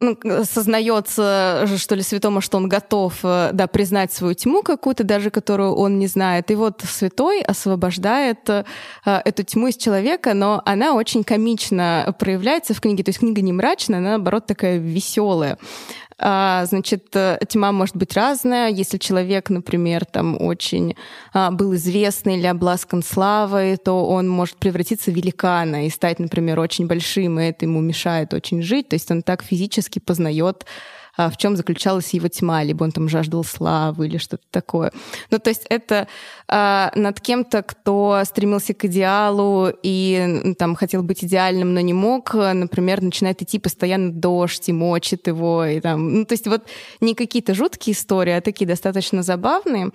ну, 0.00 0.16
сознается, 0.44 1.66
что 1.76 1.94
ли, 1.94 2.02
святому, 2.02 2.40
что 2.40 2.56
он 2.56 2.68
готов, 2.68 3.18
э, 3.22 3.50
да, 3.52 3.66
признать 3.66 4.12
свою 4.12 4.34
тьму 4.34 4.62
какую-то, 4.62 5.04
даже 5.04 5.30
которую 5.30 5.74
он 5.74 5.98
не 5.98 6.06
знает. 6.06 6.50
И 6.50 6.54
вот 6.54 6.82
святой 6.82 7.42
освобождает 7.42 8.48
э, 8.48 8.64
эту 9.04 9.42
тьму 9.42 9.68
из 9.68 9.76
человека, 9.76 10.32
но 10.32 10.62
она 10.64 10.94
очень 10.94 11.22
комично 11.22 12.14
проявляется 12.18 12.72
в 12.72 12.80
книге. 12.80 13.04
То 13.04 13.10
есть 13.10 13.18
книга 13.18 13.42
не 13.42 13.52
мрачная, 13.52 13.98
она, 13.98 14.10
наоборот, 14.10 14.46
такая 14.46 14.78
веселая. 14.78 15.58
А, 16.22 16.66
значит, 16.66 17.16
э, 17.16 17.38
тьма 17.48 17.72
может 17.72 17.96
быть 17.96 18.14
разная. 18.14 18.68
Если 18.68 18.98
человек, 18.98 19.48
например, 19.48 20.04
там 20.04 20.36
очень 20.38 20.94
а, 21.32 21.50
был 21.50 21.74
известный 21.74 22.36
или 22.36 22.46
обласкан 22.46 23.02
славой, 23.02 23.78
то 23.78 24.06
он 24.06 24.28
может 24.28 24.56
превратиться 24.56 25.10
в 25.10 25.14
великана 25.14 25.86
и 25.86 25.90
стать, 25.90 26.18
например, 26.18 26.60
очень 26.60 26.86
большим, 26.86 27.40
и 27.40 27.44
это 27.44 27.64
ему 27.64 27.80
мешает 27.80 28.34
очень 28.34 28.60
жить. 28.60 28.90
То 28.90 28.94
есть 28.94 29.10
он 29.10 29.22
так 29.22 29.42
физически 29.42 29.98
познает 29.98 30.66
в 31.16 31.36
чем 31.36 31.56
заключалась 31.56 32.14
его 32.14 32.28
тьма, 32.28 32.62
либо 32.62 32.84
он 32.84 32.92
там 32.92 33.08
жаждал 33.08 33.44
славы 33.44 34.06
или 34.06 34.18
что-то 34.18 34.44
такое. 34.50 34.92
Ну, 35.30 35.38
то 35.38 35.50
есть 35.50 35.66
это 35.68 36.08
а, 36.48 36.92
над 36.94 37.20
кем-то, 37.20 37.62
кто 37.62 38.22
стремился 38.24 38.74
к 38.74 38.84
идеалу 38.84 39.72
и 39.82 40.54
там 40.58 40.74
хотел 40.74 41.02
быть 41.02 41.24
идеальным, 41.24 41.74
но 41.74 41.80
не 41.80 41.92
мог, 41.92 42.34
например, 42.34 43.02
начинает 43.02 43.42
идти 43.42 43.58
постоянно 43.58 44.12
дождь 44.12 44.68
и 44.68 44.72
мочит 44.72 45.26
его, 45.26 45.64
и 45.64 45.80
там, 45.80 46.14
ну, 46.14 46.24
то 46.24 46.34
есть 46.34 46.46
вот 46.46 46.64
не 47.00 47.14
какие-то 47.14 47.54
жуткие 47.54 47.94
истории, 47.94 48.32
а 48.32 48.40
такие 48.40 48.66
достаточно 48.66 49.22
забавные. 49.22 49.90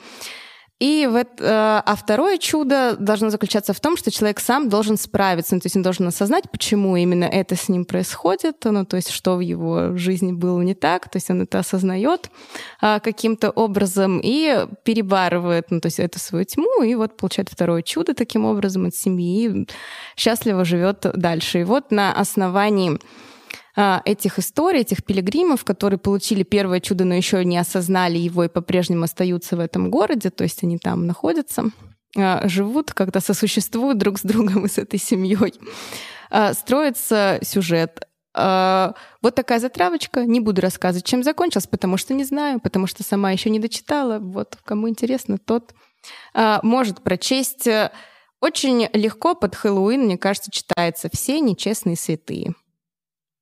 И 0.80 1.08
в 1.10 1.16
это, 1.16 1.82
а 1.86 1.96
второе 1.96 2.38
чудо 2.38 2.98
должно 3.00 3.30
заключаться 3.30 3.74
в 3.74 3.80
том, 3.80 3.96
что 3.96 4.12
человек 4.12 4.42
сам 4.42 4.68
должен 4.68 4.98
справиться, 4.98 5.56
ну, 5.56 5.62
то 5.62 5.68
есть 5.68 5.78
он 5.78 5.84
должен 5.84 6.06
осознать, 6.06 6.52
почему 6.52 6.98
именно 6.98 7.24
это 7.24 7.56
с 7.56 7.70
ним 7.70 7.86
происходит, 7.86 8.58
ну, 8.66 8.86
то 8.86 8.98
есть 8.98 9.10
что 9.10 9.38
в 9.38 9.40
его 9.40 9.96
жизни 9.96 10.34
было 10.34 10.62
не 10.62 10.74
так, 10.74 11.10
то 11.10 11.16
есть 11.16 11.30
он 11.30 11.44
это 11.44 11.60
осознает 11.60 12.30
а, 12.82 13.00
каким-то 13.00 13.52
образом 13.52 14.20
и 14.22 14.68
перебарывает, 14.84 15.72
ну, 15.72 15.80
то 15.80 15.86
есть 15.86 16.00
эту 16.00 16.20
свою 16.20 16.44
тьму, 16.44 16.84
и 16.84 16.94
вот 16.96 17.16
получает 17.16 17.48
второе 17.48 17.82
чудо 17.82 18.14
таким 18.14 18.44
образом 18.44 18.86
от 18.86 18.96
семьи, 18.96 19.66
счастливо 20.18 20.66
живет 20.66 21.06
дальше. 21.14 21.62
И 21.62 21.64
вот 21.64 21.92
на 21.92 22.12
основании 22.12 23.00
этих 23.76 24.40
историй, 24.40 24.82
этих 24.82 25.04
пилигримов, 25.04 25.66
которые 25.66 26.00
получили 26.00 26.44
первое 26.44 26.80
чудо, 26.80 27.04
но 27.04 27.14
еще 27.14 27.44
не 27.44 27.58
осознали 27.58 28.18
его 28.18 28.46
и 28.46 28.48
по-прежнему 28.48 29.04
остаются 29.04 29.58
в 29.58 29.60
этом 29.60 29.92
городе, 29.92 30.30
то 30.30 30.44
есть 30.44 30.64
они 30.64 30.78
там 30.78 31.06
находятся, 31.06 31.72
а, 32.18 32.48
живут, 32.48 32.94
как-то 32.94 33.20
сосуществуют 33.20 33.98
друг 33.98 34.18
с 34.18 34.22
другом 34.22 34.66
и 34.66 34.70
с 34.70 34.78
этой 34.78 35.00
семьей. 35.00 35.54
А, 36.30 36.54
строится 36.54 37.40
сюжет. 37.42 38.08
Вот 38.34 39.34
такая 39.34 39.60
затравочка. 39.60 40.26
Не 40.26 40.42
буду 40.42 40.62
рассказывать, 40.62 41.06
чем 41.06 41.24
закончилась, 41.24 41.68
потому 41.68 41.96
что 41.96 42.14
не 42.14 42.26
знаю, 42.26 42.60
потому 42.60 42.86
что 42.86 43.02
сама 43.02 43.32
еще 43.32 43.50
не 43.50 43.60
дочитала. 43.60 44.20
Вот 44.20 44.58
кому 44.66 44.90
интересно, 44.90 45.38
тот 45.38 45.74
может 46.62 47.02
прочесть. 47.02 47.66
Очень 48.42 48.90
легко 48.92 49.36
под 49.36 49.56
Хэллоуин, 49.56 50.02
мне 50.02 50.18
кажется, 50.18 50.52
читается 50.52 51.10
«Все 51.14 51.40
нечестные 51.40 51.96
святые». 51.96 52.56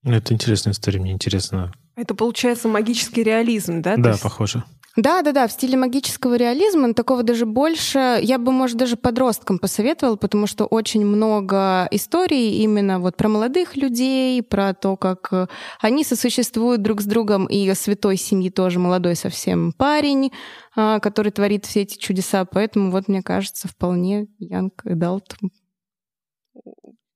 Это 0.04 0.34
интересная 0.34 0.74
история, 0.74 1.00
мне 1.00 1.12
интересно. 1.12 1.72
Это 1.96 2.16
получается 2.16 2.68
магический 2.68 3.24
реализм, 3.24 3.82
да? 3.82 3.96
Да, 3.98 4.12
есть... 4.12 4.24
похоже. 4.24 4.64
Да, 4.96 5.24
да, 5.24 5.32
да, 5.32 5.48
в 5.48 5.52
стиле 5.52 5.76
магического 5.76 6.36
реализма, 6.36 6.88
но 6.88 6.94
такого 6.94 7.24
даже 7.24 7.48
больше. 7.48 8.20
Я 8.22 8.38
бы, 8.38 8.52
может, 8.52 8.78
даже 8.78 8.96
подросткам 8.96 9.58
посоветовала, 9.58 10.18
потому 10.18 10.46
что 10.46 10.66
очень 10.66 11.04
много 11.04 11.88
историй 11.90 12.62
именно 12.62 13.00
вот 13.00 13.18
про 13.18 13.28
молодых 13.28 13.76
людей, 13.76 14.44
про 14.44 14.76
то, 14.76 14.96
как 14.96 15.30
э, 15.32 15.48
они 15.80 16.04
сосуществуют 16.04 16.84
друг 16.84 17.02
с 17.02 17.06
другом, 17.06 17.48
и 17.48 17.74
святой 17.74 18.18
семьи 18.18 18.52
тоже 18.52 18.78
молодой 18.78 19.16
совсем 19.16 19.72
парень, 19.72 20.32
а, 20.76 21.00
который 21.00 21.32
творит 21.32 21.66
все 21.66 21.82
эти 21.82 21.98
чудеса. 21.98 22.46
Поэтому 22.46 22.92
вот, 22.92 23.08
мне 23.08 23.24
кажется, 23.24 23.68
вполне 23.68 24.28
Young 24.40 24.70
Adult. 24.86 25.34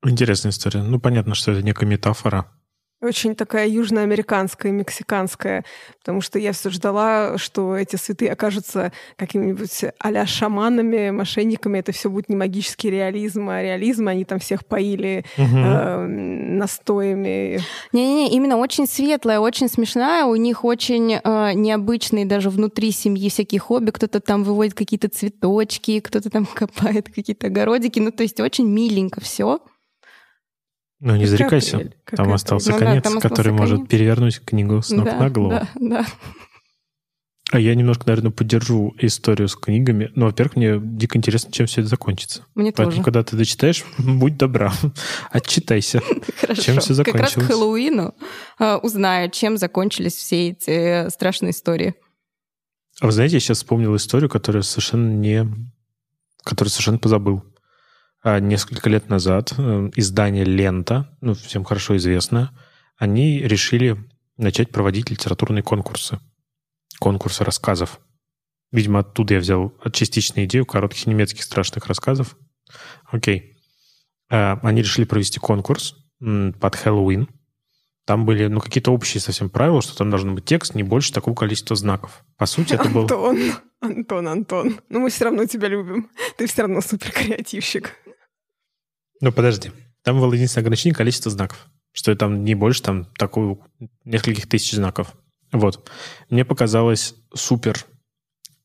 Интересная 0.03 0.51
история. 0.51 0.81
Ну, 0.81 0.99
понятно, 0.99 1.35
что 1.35 1.51
это 1.51 1.61
некая 1.61 1.85
метафора 1.85 2.56
очень 3.01 3.35
такая 3.35 3.67
южноамериканская, 3.67 4.71
мексиканская, 4.71 5.63
потому 5.99 6.21
что 6.21 6.39
я 6.39 6.51
все 6.51 6.71
ждала, 6.71 7.37
что 7.37 7.75
эти 7.75 7.95
святые 7.95 8.31
окажутся 8.31 8.91
какими-нибудь 9.17 9.85
а 9.99 10.25
шаманами, 10.25 11.11
мошенниками. 11.11 11.77
Это 11.77 11.91
все 11.91 12.09
будет 12.09 12.29
не 12.29 12.35
магический 12.35 12.89
реализм, 12.89 13.49
а 13.49 13.61
реализм. 13.61 14.07
Они 14.07 14.25
там 14.25 14.39
всех 14.39 14.65
поили 14.65 15.25
угу. 15.37 15.45
э, 15.45 16.07
настоями. 16.07 17.59
Не-не-не, 17.93 18.31
именно 18.31 18.57
очень 18.57 18.87
светлая, 18.87 19.39
очень 19.39 19.69
смешная. 19.69 20.25
У 20.25 20.35
них 20.35 20.65
очень 20.65 21.19
э, 21.23 21.53
необычные 21.53 22.25
даже 22.25 22.49
внутри 22.49 22.91
семьи 22.91 23.29
всякие 23.29 23.59
хобби. 23.59 23.91
Кто-то 23.91 24.19
там 24.19 24.43
выводит 24.43 24.73
какие-то 24.73 25.09
цветочки, 25.09 25.99
кто-то 25.99 26.31
там 26.31 26.45
копает 26.53 27.09
какие-то 27.13 27.47
огородики. 27.47 27.99
Ну, 27.99 28.11
то 28.11 28.23
есть 28.23 28.39
очень 28.39 28.67
миленько 28.67 29.21
все. 29.21 29.59
Ну, 30.99 31.15
не 31.15 31.25
зарекайся. 31.25 31.91
Как 32.03 32.17
там 32.17 32.33
остался 32.33 32.71
ну, 32.71 32.79
конец, 32.79 33.03
да, 33.03 33.19
который 33.19 33.55
конец. 33.55 33.59
может 33.59 33.87
перевернуть 33.87 34.39
книгу 34.39 34.81
с 34.81 34.89
ног 34.89 35.05
да, 35.05 35.17
на 35.17 35.29
голову. 35.29 35.51
Да, 35.51 35.67
да. 35.75 36.05
А 37.49 37.59
я 37.59 37.75
немножко, 37.75 38.03
наверное, 38.07 38.31
поддержу 38.31 38.93
историю 38.99 39.47
с 39.47 39.55
книгами. 39.55 40.11
Ну, 40.15 40.25
во-первых, 40.25 40.57
мне 40.57 40.79
дико 40.81 41.17
интересно, 41.17 41.51
чем 41.51 41.65
все 41.65 41.79
это 41.79 41.89
закончится. 41.89 42.45
Мне 42.55 42.73
Поэтому, 42.73 42.91
тоже. 42.91 43.03
когда 43.03 43.23
ты 43.23 43.37
дочитаешь, 43.37 43.85
будь 43.97 44.37
добра, 44.37 44.73
отчитайся, 45.31 46.01
чем 46.55 46.79
все 46.79 46.93
закончилось. 46.93 47.33
Как 47.33 47.41
раз 47.41 47.47
к 47.47 47.47
Хэллоуину 47.47 48.13
а, 48.59 48.77
узнаю, 48.79 49.29
чем 49.29 49.57
закончились 49.57 50.15
все 50.15 50.49
эти 50.49 50.69
э, 50.69 51.09
страшные 51.09 51.51
истории. 51.51 51.93
А 52.99 53.05
вы 53.05 53.11
знаете, 53.13 53.35
я 53.35 53.39
сейчас 53.39 53.59
вспомнил 53.59 53.95
историю, 53.95 54.29
которую 54.29 54.63
совершенно 54.63 55.09
не... 55.13 55.47
которую 56.43 56.69
совершенно 56.69 56.97
позабыл. 56.97 57.43
А, 58.23 58.39
несколько 58.39 58.89
лет 58.89 59.09
назад 59.09 59.53
э, 59.57 59.91
издание 59.95 60.43
«Лента», 60.43 61.15
ну, 61.21 61.33
всем 61.33 61.63
хорошо 61.63 61.97
известно, 61.97 62.57
они 62.97 63.39
решили 63.39 63.97
начать 64.37 64.71
проводить 64.71 65.09
литературные 65.09 65.63
конкурсы. 65.63 66.19
Конкурсы 66.99 67.43
рассказов. 67.43 67.99
Видимо, 68.71 68.99
оттуда 68.99 69.35
я 69.35 69.39
взял 69.39 69.73
частичную 69.93 70.45
идею 70.45 70.65
коротких 70.65 71.05
немецких 71.05 71.43
страшных 71.43 71.85
рассказов. 71.87 72.35
Окей. 73.05 73.57
А, 74.29 74.59
они 74.63 74.81
решили 74.81 75.05
провести 75.05 75.39
конкурс 75.39 75.95
под 76.19 76.75
Хэллоуин. 76.75 77.29
Там 78.05 78.25
были, 78.25 78.47
ну, 78.47 78.61
какие-то 78.61 78.91
общие 78.91 79.21
совсем 79.21 79.49
правила, 79.49 79.81
что 79.81 79.95
там 79.97 80.09
должен 80.09 80.33
быть 80.33 80.45
текст 80.45 80.75
не 80.75 80.83
больше 80.83 81.13
такого 81.13 81.35
количества 81.35 81.75
знаков. 81.75 82.23
По 82.37 82.45
сути, 82.45 82.73
это 82.73 82.89
был... 82.89 83.01
Антон, 83.01 83.37
Антон, 83.81 84.27
Антон. 84.27 84.79
Ну, 84.89 85.01
мы 85.01 85.09
все 85.09 85.25
равно 85.25 85.45
тебя 85.45 85.67
любим. 85.67 86.09
Ты 86.37 86.47
все 86.47 86.63
равно 86.63 86.81
супер 86.81 87.11
креативщик. 87.11 87.93
Ну, 89.21 89.31
подожди. 89.31 89.71
Там 90.03 90.19
было 90.19 90.33
единственное 90.33 90.63
ограничение 90.63 90.95
количество 90.95 91.31
знаков. 91.31 91.67
Что 91.91 92.15
там 92.15 92.43
не 92.43 92.55
больше 92.55 92.83
там 92.83 93.05
такого 93.17 93.59
нескольких 94.05 94.47
тысяч 94.47 94.73
знаков. 94.73 95.13
Вот. 95.51 95.89
Мне 96.29 96.45
показалось 96.45 97.15
супер 97.33 97.85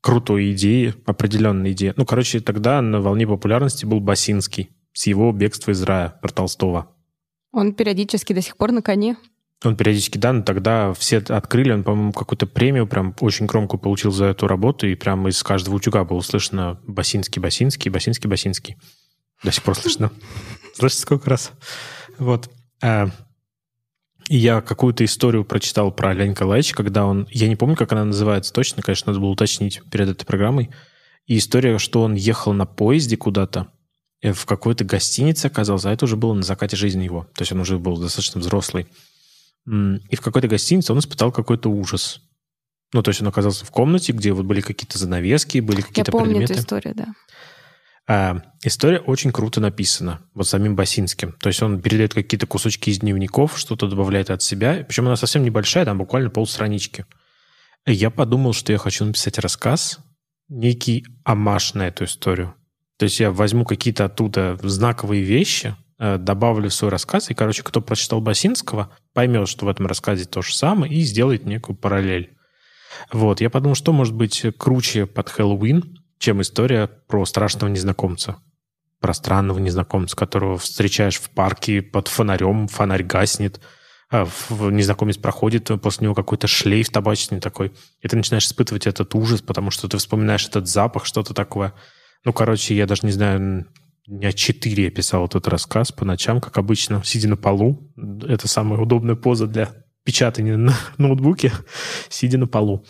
крутой 0.01 0.53
идеей, 0.53 0.95
определенной 1.07 1.73
идеей. 1.73 1.95
Ну, 1.97 2.05
короче, 2.05 2.41
тогда 2.41 2.83
на 2.83 3.01
волне 3.01 3.27
популярности 3.27 3.87
был 3.87 4.01
Басинский 4.01 4.71
с 4.93 5.07
его 5.07 5.33
«Бегство 5.33 5.71
из 5.71 5.83
рая» 5.83 6.19
про 6.21 6.29
Толстого. 6.31 6.95
Он 7.53 7.73
периодически 7.73 8.33
до 8.33 8.43
сих 8.43 8.57
пор 8.57 8.73
на 8.73 8.83
коне. 8.83 9.17
Он 9.65 9.77
периодически, 9.77 10.19
да, 10.19 10.33
но 10.33 10.43
тогда 10.43 10.93
все 10.93 11.19
открыли, 11.19 11.71
он, 11.71 11.85
по-моему, 11.85 12.13
какую-то 12.13 12.47
премию 12.47 12.89
прям 12.89 13.15
очень 13.21 13.47
громкую 13.47 13.79
получил 13.79 14.11
за 14.11 14.27
эту 14.27 14.49
работу, 14.49 14.89
и 14.89 14.97
прям 14.97 15.29
из 15.29 15.41
каждого 15.43 15.77
утюга 15.77 16.05
было 16.05 16.21
слышно 16.21 16.81
«Басинский, 16.87 17.41
Басинский, 17.41 17.89
Басинский, 17.89 18.29
Басинский». 18.29 18.77
До 19.43 19.51
сих 19.51 19.63
пор 19.63 19.77
слышно. 19.77 20.13
Слышите, 20.75 21.03
сколько 21.03 21.31
раз? 21.31 21.53
Вот. 22.19 22.51
А, 22.83 23.11
и 24.29 24.37
я 24.37 24.61
какую-то 24.61 25.05
историю 25.05 25.45
прочитал 25.45 25.93
про 25.93 26.13
Леонида 26.13 26.31
Николаевича, 26.31 26.75
когда 26.75 27.07
он... 27.07 27.27
Я 27.31 27.49
не 27.49 27.57
помню, 27.57 27.77
как 27.77 27.93
она 27.93 28.05
называется 28.05 28.53
точно, 28.53 28.83
конечно, 28.83 29.11
надо 29.11 29.21
было 29.21 29.31
уточнить 29.31 29.83
перед 29.91 30.09
этой 30.09 30.25
программой. 30.25 30.71
И 31.27 31.39
история, 31.39 31.79
что 31.79 32.03
он 32.03 32.15
ехал 32.15 32.53
на 32.53 32.67
поезде 32.67 33.17
куда-то, 33.17 33.69
э, 34.21 34.33
в 34.33 34.47
какой-то 34.47 34.85
гостинице 34.85 35.47
оказался, 35.47 35.91
а 35.91 35.93
это 35.93 36.05
уже 36.05 36.17
было 36.17 36.35
на 36.35 36.43
закате 36.43 36.77
жизни 36.77 37.05
его. 37.05 37.29
То 37.35 37.43
есть 37.43 37.53
он 37.53 37.61
уже 37.61 37.79
был 37.79 37.97
достаточно 37.97 38.41
взрослый. 38.41 38.87
И 39.67 40.17
в 40.17 40.21
какой-то 40.21 40.49
гостинице 40.49 40.93
он 40.93 40.99
испытал 40.99 41.31
какой-то 41.31 41.69
ужас. 41.71 42.21
Ну, 42.93 43.03
то 43.03 43.11
есть 43.11 43.23
он 43.23 43.29
оказался 43.29 43.65
в 43.65 43.71
комнате, 43.71 44.13
где 44.13 44.33
вот 44.33 44.45
были 44.45 44.61
какие-то 44.61 44.99
занавески, 44.99 45.61
были 45.61 45.81
какие-то 45.81 46.11
предметы. 46.11 46.17
Я 46.17 46.19
помню 46.19 46.39
предметы. 46.39 46.53
эту 46.55 46.63
историю, 46.63 46.95
да. 46.95 47.07
А, 48.09 48.43
история 48.65 48.99
очень 48.99 49.31
круто 49.31 49.61
написана, 49.61 50.23
вот 50.35 50.49
самим 50.49 50.75
Басинским. 50.75 51.33
То 51.33 51.49
есть 51.49 51.63
он 51.63 51.81
передает 51.81 52.15
какие-то 52.15 52.47
кусочки 52.47 52.91
из 52.91 52.99
дневников, 52.99 53.59
что-то 53.59 53.87
добавляет 53.87 54.31
от 54.31 54.43
себя. 54.43 54.85
Причем 54.87 55.07
она 55.07 55.17
совсем 55.17 55.45
небольшая, 55.45 55.85
там 55.85 55.99
буквально 55.99 56.31
полстранички. 56.31 57.07
Я 57.87 58.11
подумал, 58.11 58.53
что 58.53 58.73
я 58.73 58.79
хочу 58.79 59.05
написать 59.05 59.39
рассказ, 59.39 60.01
некий 60.49 61.07
амаш 61.25 61.75
на 61.75 61.89
эту 61.89 62.05
историю. 62.05 62.55
То 62.99 63.05
есть 63.05 63.21
я 63.21 63.31
возьму 63.31 63.65
какие-то 63.65 64.05
оттуда 64.05 64.59
знаковые 64.63 65.23
вещи, 65.23 65.75
э, 65.99 66.19
добавлю 66.19 66.71
в 66.71 66.75
свой 66.75 66.91
рассказ, 66.91 67.31
и, 67.31 67.35
короче, 67.35 67.63
кто 67.63 67.81
прочитал 67.81 68.21
Басинского, 68.21 68.91
поймет, 69.13 69.49
что 69.49 69.67
в 69.67 69.69
этом 69.69 69.87
рассказе 69.87 70.25
то 70.25 70.43
же 70.43 70.55
самое, 70.55 70.93
и 70.93 71.01
сделает 71.03 71.45
некую 71.45 71.77
параллель. 71.77 72.37
Вот, 73.11 73.41
я 73.41 73.51
подумал, 73.51 73.75
что 73.75 73.93
может 73.93 74.15
быть 74.15 74.45
круче 74.59 75.07
под 75.07 75.31
Хэллоуин, 75.31 76.02
чем 76.23 76.41
история 76.41 76.87
про 76.87 77.27
страшного 77.27 77.69
незнакомца. 77.69 78.37
Про 79.01 79.13
странного 79.13 79.59
незнакомца, 79.59 80.17
которого 80.17 80.57
встречаешь 80.57 81.19
в 81.19 81.29
парке 81.31 81.83
под 81.83 82.07
фонарем, 82.07 82.69
фонарь 82.69 83.03
гаснет, 83.03 83.61
а 84.09 84.29
незнакомец 84.51 85.17
проходит, 85.17 85.71
после 85.83 86.05
него 86.05 86.15
какой-то 86.15 86.47
шлейф 86.47 86.91
табачный 86.91 87.41
такой, 87.41 87.73
и 88.01 88.09
ты 88.09 88.17
начинаешь 88.17 88.47
испытывать 88.47 88.87
этот 88.87 89.13
ужас, 89.17 89.43
потому 89.43 89.73
что 89.73 89.89
ты 89.89 89.97
вспоминаешь 89.99 90.47
этот 90.47 90.69
запах, 90.69 91.07
что-то 91.07 91.35
такое. 91.35 91.75
Ну, 92.25 92.33
короче, 92.33 92.77
я 92.77 92.87
даже 92.87 93.05
не 93.05 93.13
знаю, 93.13 93.67
дня 94.07 94.33
четыре 94.33 94.85
я 94.85 94.91
писал 94.93 95.27
этот 95.27 95.49
рассказ 95.49 95.91
по 95.91 96.05
ночам, 96.05 96.41
как 96.41 96.57
обычно, 96.57 97.03
сидя 97.05 97.29
на 97.29 97.37
полу. 97.37 97.93
Это 97.97 98.47
самая 98.47 98.79
удобная 98.79 99.17
поза 99.17 99.49
для 99.49 99.71
печатания 100.05 100.57
на 100.57 100.75
ноутбуке, 100.99 101.53
сидя 102.09 102.39
на 102.39 102.47
полу. 102.47 102.87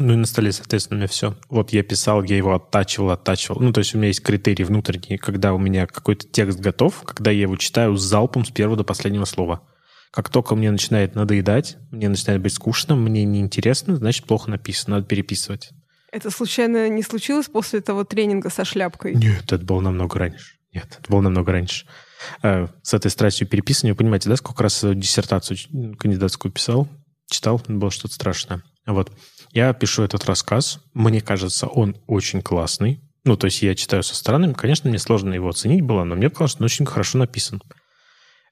Ну 0.00 0.14
и 0.14 0.16
на 0.16 0.24
столе, 0.24 0.50
соответственно, 0.50 0.96
у 0.96 0.98
меня 1.00 1.08
все. 1.08 1.36
Вот 1.50 1.74
я 1.74 1.82
писал, 1.82 2.22
я 2.22 2.38
его 2.38 2.54
оттачивал, 2.54 3.10
оттачивал. 3.10 3.60
Ну, 3.60 3.70
то 3.70 3.80
есть 3.80 3.94
у 3.94 3.98
меня 3.98 4.08
есть 4.08 4.22
критерии 4.22 4.64
внутренние, 4.64 5.18
когда 5.18 5.52
у 5.52 5.58
меня 5.58 5.86
какой-то 5.86 6.26
текст 6.26 6.58
готов, 6.58 7.02
когда 7.02 7.30
я 7.30 7.42
его 7.42 7.56
читаю 7.56 7.94
с 7.96 8.02
залпом 8.02 8.46
с 8.46 8.50
первого 8.50 8.78
до 8.78 8.84
последнего 8.84 9.26
слова. 9.26 9.62
Как 10.10 10.30
только 10.30 10.56
мне 10.56 10.70
начинает 10.70 11.14
надоедать, 11.14 11.76
мне 11.90 12.08
начинает 12.08 12.40
быть 12.40 12.54
скучно, 12.54 12.96
мне 12.96 13.24
неинтересно, 13.24 13.96
значит, 13.96 14.24
плохо 14.24 14.50
написано, 14.50 14.96
надо 14.96 15.06
переписывать. 15.06 15.70
Это 16.10 16.30
случайно 16.30 16.88
не 16.88 17.02
случилось 17.02 17.48
после 17.48 17.82
того 17.82 18.04
тренинга 18.04 18.48
со 18.48 18.64
шляпкой? 18.64 19.14
Нет, 19.14 19.52
это 19.52 19.64
было 19.64 19.80
намного 19.80 20.18
раньше. 20.18 20.56
Нет, 20.72 20.86
это 20.98 21.10
было 21.10 21.20
намного 21.20 21.52
раньше. 21.52 21.86
Э, 22.42 22.68
с 22.82 22.94
этой 22.94 23.10
страстью 23.10 23.46
переписывания, 23.46 23.92
вы 23.92 23.98
понимаете, 23.98 24.30
да, 24.30 24.36
сколько 24.36 24.62
раз 24.62 24.82
диссертацию 24.82 25.58
кандидатскую 25.98 26.50
писал, 26.50 26.88
читал, 27.28 27.60
было 27.68 27.90
что-то 27.90 28.14
страшное. 28.14 28.62
Вот. 28.86 29.12
Я 29.52 29.72
пишу 29.72 30.02
этот 30.02 30.24
рассказ. 30.26 30.80
Мне 30.94 31.20
кажется, 31.20 31.66
он 31.66 31.96
очень 32.06 32.40
классный. 32.40 33.00
Ну, 33.24 33.36
то 33.36 33.46
есть 33.46 33.62
я 33.62 33.74
читаю 33.74 34.02
со 34.02 34.14
стороны. 34.14 34.54
Конечно, 34.54 34.88
мне 34.88 34.98
сложно 34.98 35.34
его 35.34 35.48
оценить 35.48 35.82
было, 35.82 36.04
но 36.04 36.14
мне 36.14 36.30
кажется, 36.30 36.58
он 36.60 36.66
очень 36.66 36.86
хорошо 36.86 37.18
написан. 37.18 37.60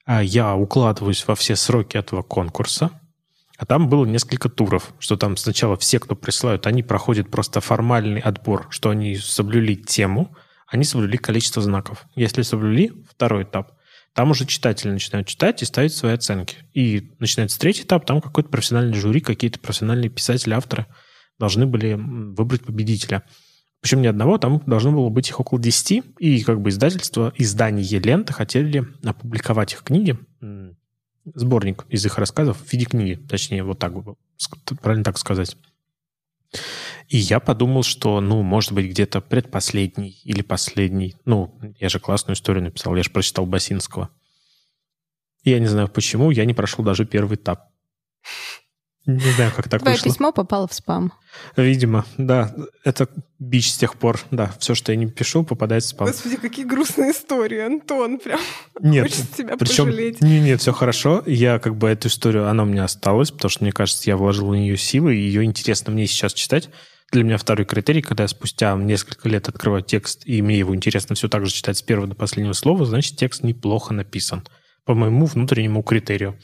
А 0.05 0.21
я 0.21 0.55
укладываюсь 0.55 1.25
во 1.27 1.35
все 1.35 1.55
сроки 1.55 1.97
этого 1.97 2.21
конкурса. 2.21 2.91
А 3.57 3.65
там 3.65 3.89
было 3.89 4.05
несколько 4.05 4.47
туров, 4.47 4.93
что 4.99 5.17
там 5.17 5.35
сначала 5.35 5.75
все, 5.75 5.99
кто 5.99 6.15
присылают, 6.15 6.65
они 6.65 6.81
проходят 6.81 7.29
просто 7.29 7.59
формальный 7.59 8.21
отбор, 8.21 8.67
что 8.69 8.89
они 8.89 9.17
соблюли 9.17 9.75
тему, 9.75 10.33
они 10.65 10.85
соблюли 10.85 11.17
количество 11.17 11.61
знаков. 11.61 12.05
Если 12.15 12.41
соблюли, 12.43 12.93
второй 13.09 13.43
этап. 13.43 13.73
Там 14.13 14.31
уже 14.31 14.45
читатели 14.45 14.91
начинают 14.91 15.27
читать 15.27 15.61
и 15.61 15.65
ставить 15.65 15.93
свои 15.93 16.13
оценки. 16.13 16.57
И 16.73 17.11
начинается 17.19 17.59
третий 17.59 17.83
этап, 17.83 18.05
там 18.05 18.21
какой-то 18.21 18.49
профессиональный 18.49 18.97
жюри, 18.97 19.21
какие-то 19.21 19.59
профессиональные 19.59 20.09
писатели, 20.09 20.53
авторы 20.53 20.87
должны 21.37 21.65
были 21.65 21.93
выбрать 21.93 22.63
победителя. 22.63 23.23
Причем 23.81 24.01
не 24.01 24.07
одного, 24.07 24.37
там 24.37 24.61
должно 24.65 24.91
было 24.91 25.09
быть 25.09 25.29
их 25.29 25.39
около 25.39 25.59
10, 25.59 26.03
и 26.19 26.43
как 26.43 26.59
бы 26.59 26.69
издательство, 26.69 27.31
издание 27.37 27.99
«Лента» 27.99 28.33
хотели 28.33 28.85
опубликовать 29.05 29.71
их 29.73 29.83
книги, 29.83 30.17
сборник 31.33 31.85
из 31.87 32.05
их 32.05 32.17
рассказов 32.17 32.57
в 32.57 32.73
виде 32.73 32.85
книги, 32.85 33.15
точнее, 33.15 33.63
вот 33.63 33.79
так 33.79 33.93
бы, 33.93 34.15
правильно 34.81 35.05
так 35.05 35.17
сказать. 35.17 35.55
И 37.09 37.17
я 37.17 37.39
подумал, 37.39 37.81
что, 37.81 38.21
ну, 38.21 38.43
может 38.43 38.71
быть, 38.71 38.85
где-то 38.85 39.19
предпоследний 39.19 40.21
или 40.23 40.43
последний. 40.43 41.15
Ну, 41.25 41.59
я 41.79 41.89
же 41.89 41.99
классную 41.99 42.35
историю 42.35 42.63
написал, 42.63 42.95
я 42.95 43.01
же 43.01 43.09
прочитал 43.09 43.47
Басинского. 43.47 44.09
И 45.43 45.49
я 45.49 45.59
не 45.59 45.65
знаю 45.65 45.87
почему, 45.87 46.29
я 46.29 46.45
не 46.45 46.53
прошел 46.53 46.85
даже 46.85 47.05
первый 47.05 47.35
этап. 47.35 47.69
Не 49.07 49.31
знаю, 49.31 49.51
как 49.55 49.67
так 49.69 49.81
Твое 49.81 49.95
вышло. 49.95 50.11
письмо 50.11 50.31
попало 50.31 50.67
в 50.67 50.73
спам. 50.73 51.11
Видимо, 51.57 52.05
да. 52.17 52.53
Это 52.83 53.09
бич 53.39 53.71
с 53.71 53.77
тех 53.77 53.95
пор. 53.95 54.19
Да, 54.29 54.53
все, 54.59 54.75
что 54.75 54.91
я 54.91 54.97
не 54.97 55.07
пишу, 55.07 55.43
попадает 55.43 55.83
в 55.83 55.87
спам. 55.87 56.07
Господи, 56.07 56.35
какие 56.35 56.65
грустные 56.65 57.11
истории, 57.11 57.59
Антон. 57.59 58.19
Прям 58.19 58.39
Нет, 58.81 59.05
хочется 59.05 59.35
тебя 59.35 59.57
причем, 59.57 59.85
пожалеть. 59.85 60.21
не, 60.21 60.39
нет, 60.41 60.61
все 60.61 60.73
хорошо. 60.73 61.23
Я 61.25 61.57
как 61.57 61.75
бы 61.75 61.89
эту 61.89 62.07
историю, 62.09 62.49
она 62.49 62.63
у 62.63 62.65
меня 62.67 62.83
осталась, 62.83 63.31
потому 63.31 63.49
что, 63.49 63.63
мне 63.63 63.71
кажется, 63.71 64.07
я 64.07 64.15
вложил 64.15 64.49
в 64.49 64.55
нее 64.55 64.77
силы, 64.77 65.15
и 65.15 65.21
ее 65.21 65.43
интересно 65.43 65.91
мне 65.91 66.05
сейчас 66.05 66.33
читать. 66.33 66.69
Для 67.11 67.23
меня 67.23 67.37
второй 67.37 67.65
критерий, 67.65 68.01
когда 68.01 68.23
я 68.23 68.27
спустя 68.27 68.75
несколько 68.75 69.27
лет 69.29 69.47
открываю 69.47 69.81
текст, 69.81 70.21
и 70.25 70.41
мне 70.41 70.59
его 70.59 70.75
интересно 70.75 71.15
все 71.15 71.27
так 71.27 71.45
же 71.45 71.51
читать 71.51 71.77
с 71.77 71.81
первого 71.81 72.07
до 72.07 72.15
последнего 72.15 72.53
слова, 72.53 72.85
значит, 72.85 73.17
текст 73.17 73.43
неплохо 73.43 73.93
написан. 73.93 74.47
По 74.85 74.93
моему 74.93 75.25
внутреннему 75.25 75.81
критерию. 75.81 76.39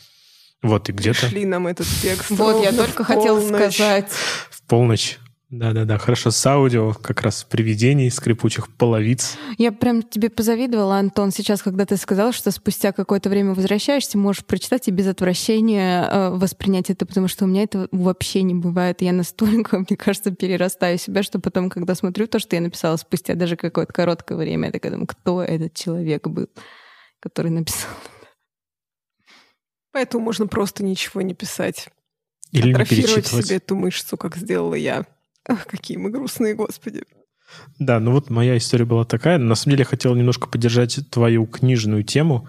Вот, 0.63 0.89
и 0.89 0.91
где-то 0.91 1.21
Пришли 1.21 1.45
нам 1.45 1.67
этот 1.67 1.87
текст. 2.01 2.31
Вот, 2.31 2.63
я 2.63 2.71
только 2.71 3.03
хотела 3.03 3.39
сказать. 3.47 4.09
в 4.49 4.63
полночь. 4.63 5.19
Да-да-да, 5.51 5.99
хорошо, 5.99 6.31
с 6.31 6.45
аудио, 6.47 6.93
как 6.93 7.21
раз 7.21 7.43
привидений, 7.43 8.09
скрипучих 8.09 8.75
половиц. 8.75 9.37
Я 9.59 9.71
прям 9.71 10.01
тебе 10.01 10.31
позавидовала, 10.31 10.97
Антон, 10.97 11.31
сейчас, 11.31 11.61
когда 11.61 11.85
ты 11.85 11.97
сказал, 11.97 12.31
что 12.31 12.49
спустя 12.49 12.91
какое-то 12.91 13.29
время 13.29 13.53
возвращаешься, 13.53 14.17
можешь 14.17 14.43
прочитать 14.43 14.87
и 14.87 14.91
без 14.91 15.05
отвращения 15.05 16.09
э, 16.09 16.29
воспринять 16.31 16.89
это, 16.89 17.05
потому 17.05 17.27
что 17.27 17.45
у 17.45 17.47
меня 17.47 17.61
это 17.61 17.87
вообще 17.91 18.41
не 18.41 18.55
бывает. 18.55 19.03
Я 19.03 19.13
настолько, 19.13 19.77
мне 19.87 19.95
кажется, 19.95 20.31
перерастаю 20.31 20.97
себя, 20.97 21.21
что 21.21 21.39
потом, 21.39 21.69
когда 21.69 21.93
смотрю 21.93 22.25
то, 22.25 22.39
что 22.39 22.55
я 22.55 22.61
написала 22.61 22.97
спустя 22.97 23.35
даже 23.35 23.55
какое-то 23.55 23.93
короткое 23.93 24.39
время, 24.39 24.67
я 24.67 24.71
такая 24.71 24.93
думаю, 24.93 25.07
кто 25.07 25.43
этот 25.43 25.75
человек 25.75 26.27
был, 26.27 26.49
который 27.19 27.51
написал. 27.51 27.91
Поэтому 29.91 30.23
можно 30.23 30.47
просто 30.47 30.83
ничего 30.83 31.21
не 31.21 31.35
писать. 31.35 31.89
Или 32.51 32.67
не 32.67 32.73
Атрофировать 32.73 33.15
перечитывать. 33.15 33.45
себе 33.45 33.57
эту 33.57 33.75
мышцу, 33.75 34.17
как 34.17 34.35
сделала 34.35 34.75
я. 34.75 35.05
Ах, 35.47 35.65
какие 35.67 35.97
мы 35.97 36.09
грустные, 36.09 36.55
господи. 36.55 37.03
Да, 37.79 37.99
ну 37.99 38.11
вот 38.11 38.29
моя 38.29 38.57
история 38.57 38.85
была 38.85 39.05
такая. 39.05 39.37
На 39.37 39.55
самом 39.55 39.71
деле 39.71 39.81
я 39.81 39.85
хотел 39.85 40.15
немножко 40.15 40.47
поддержать 40.47 40.99
твою 41.09 41.45
книжную 41.45 42.03
тему. 42.03 42.47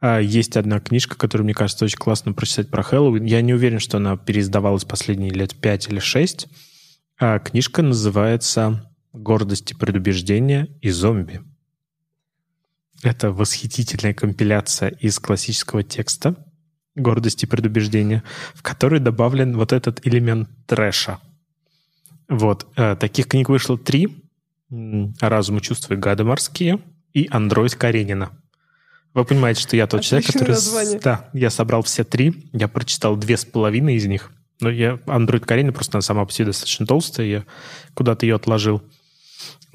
А, 0.00 0.20
Есть 0.20 0.56
одна 0.56 0.78
книжка, 0.80 1.16
которую, 1.16 1.44
мне 1.44 1.54
кажется, 1.54 1.84
очень 1.84 1.98
классно 1.98 2.32
прочитать 2.32 2.70
про 2.70 2.82
Хэллоуин. 2.82 3.24
Я 3.24 3.40
не 3.40 3.54
уверен, 3.54 3.80
что 3.80 3.96
она 3.96 4.16
переиздавалась 4.16 4.84
последние 4.84 5.30
лет 5.30 5.54
пять 5.54 5.88
или 5.88 5.98
шесть. 5.98 6.46
А 7.18 7.38
книжка 7.38 7.82
называется 7.82 8.92
«Гордость 9.12 9.72
и 9.72 9.74
предубеждение 9.74 10.68
и 10.82 10.90
зомби». 10.90 11.40
Это 13.02 13.30
восхитительная 13.30 14.14
компиляция 14.14 14.90
из 14.90 15.18
классического 15.18 15.82
текста 15.82 16.36
«Гордость 16.94 17.42
и 17.42 17.46
предубеждение», 17.46 18.22
в 18.54 18.62
который 18.62 19.00
добавлен 19.00 19.56
вот 19.56 19.72
этот 19.72 20.06
элемент 20.06 20.48
трэша. 20.66 21.18
Вот. 22.28 22.66
э, 22.76 22.96
Таких 22.96 23.28
книг 23.28 23.48
вышло 23.48 23.78
три. 23.78 24.22
«Разум 25.20 25.58
и 25.58 25.62
чувства 25.62 25.94
и 25.94 25.96
гады 25.96 26.24
морские» 26.24 26.80
и 27.12 27.28
«Андроид 27.30 27.76
Каренина». 27.76 28.30
Вы 29.14 29.24
понимаете, 29.24 29.60
что 29.62 29.76
я 29.76 29.86
тот 29.86 30.02
человек, 30.02 30.28
Отличное 30.28 30.40
который... 30.46 30.60
с- 30.60 30.66
название. 30.66 31.00
Да, 31.00 31.30
я 31.32 31.50
собрал 31.50 31.82
все 31.82 32.02
три. 32.04 32.50
Я 32.52 32.66
прочитал 32.68 33.16
две 33.16 33.36
с 33.36 33.44
половиной 33.44 33.94
из 33.94 34.06
них. 34.06 34.32
Но 34.60 34.68
я... 34.68 34.98
«Андроид 35.06 35.46
Каренина» 35.46 35.72
просто 35.72 35.98
она 35.98 36.02
сама 36.02 36.24
по 36.24 36.32
себе 36.32 36.46
достаточно 36.46 36.84
толстая. 36.84 37.26
Я 37.26 37.44
куда-то 37.94 38.26
ее 38.26 38.34
отложил. 38.34 38.82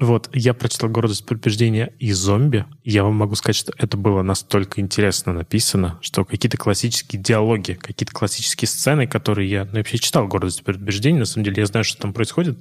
Вот, 0.02 0.28
я 0.32 0.52
прочитал 0.52 0.90
«Гордость 0.90 1.24
предупреждения» 1.24 1.94
и 2.00 2.10
«Зомби». 2.10 2.66
Я 2.82 3.04
вам 3.04 3.14
могу 3.14 3.36
сказать, 3.36 3.54
что 3.54 3.72
это 3.78 3.96
было 3.96 4.22
настолько 4.22 4.80
интересно 4.80 5.32
написано, 5.32 6.00
что 6.02 6.24
какие-то 6.24 6.56
классические 6.56 7.22
диалоги, 7.22 7.74
какие-то 7.74 8.12
классические 8.12 8.66
сцены, 8.66 9.06
которые 9.06 9.48
я 9.48 9.64
ну, 9.64 9.74
я 9.74 9.78
вообще 9.78 9.98
читал 9.98 10.26
«Гордость 10.26 10.64
предупреждения», 10.64 11.20
на 11.20 11.24
самом 11.24 11.44
деле 11.44 11.60
я 11.60 11.66
знаю, 11.66 11.84
что 11.84 12.02
там 12.02 12.12
происходит. 12.12 12.58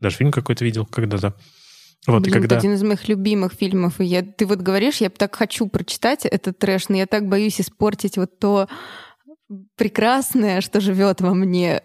Даже 0.00 0.16
фильм 0.16 0.30
какой-то 0.30 0.66
видел 0.66 0.84
когда-то. 0.84 1.34
Вот, 2.06 2.24
Блин, 2.24 2.34
и 2.34 2.40
когда... 2.40 2.56
это 2.56 2.58
один 2.58 2.74
из 2.74 2.82
моих 2.82 3.08
любимых 3.08 3.54
фильмов. 3.54 3.98
И 3.98 4.04
я, 4.04 4.20
ты 4.20 4.44
вот 4.44 4.58
говоришь, 4.58 4.98
я 4.98 5.08
так 5.08 5.34
хочу 5.34 5.68
прочитать 5.68 6.26
этот 6.26 6.58
трэш, 6.58 6.90
но 6.90 6.96
я 6.96 7.06
так 7.06 7.26
боюсь 7.26 7.58
испортить 7.58 8.18
вот 8.18 8.38
то 8.38 8.68
прекрасное, 9.76 10.60
что 10.60 10.78
живет 10.80 11.22
во 11.22 11.32
мне. 11.32 11.84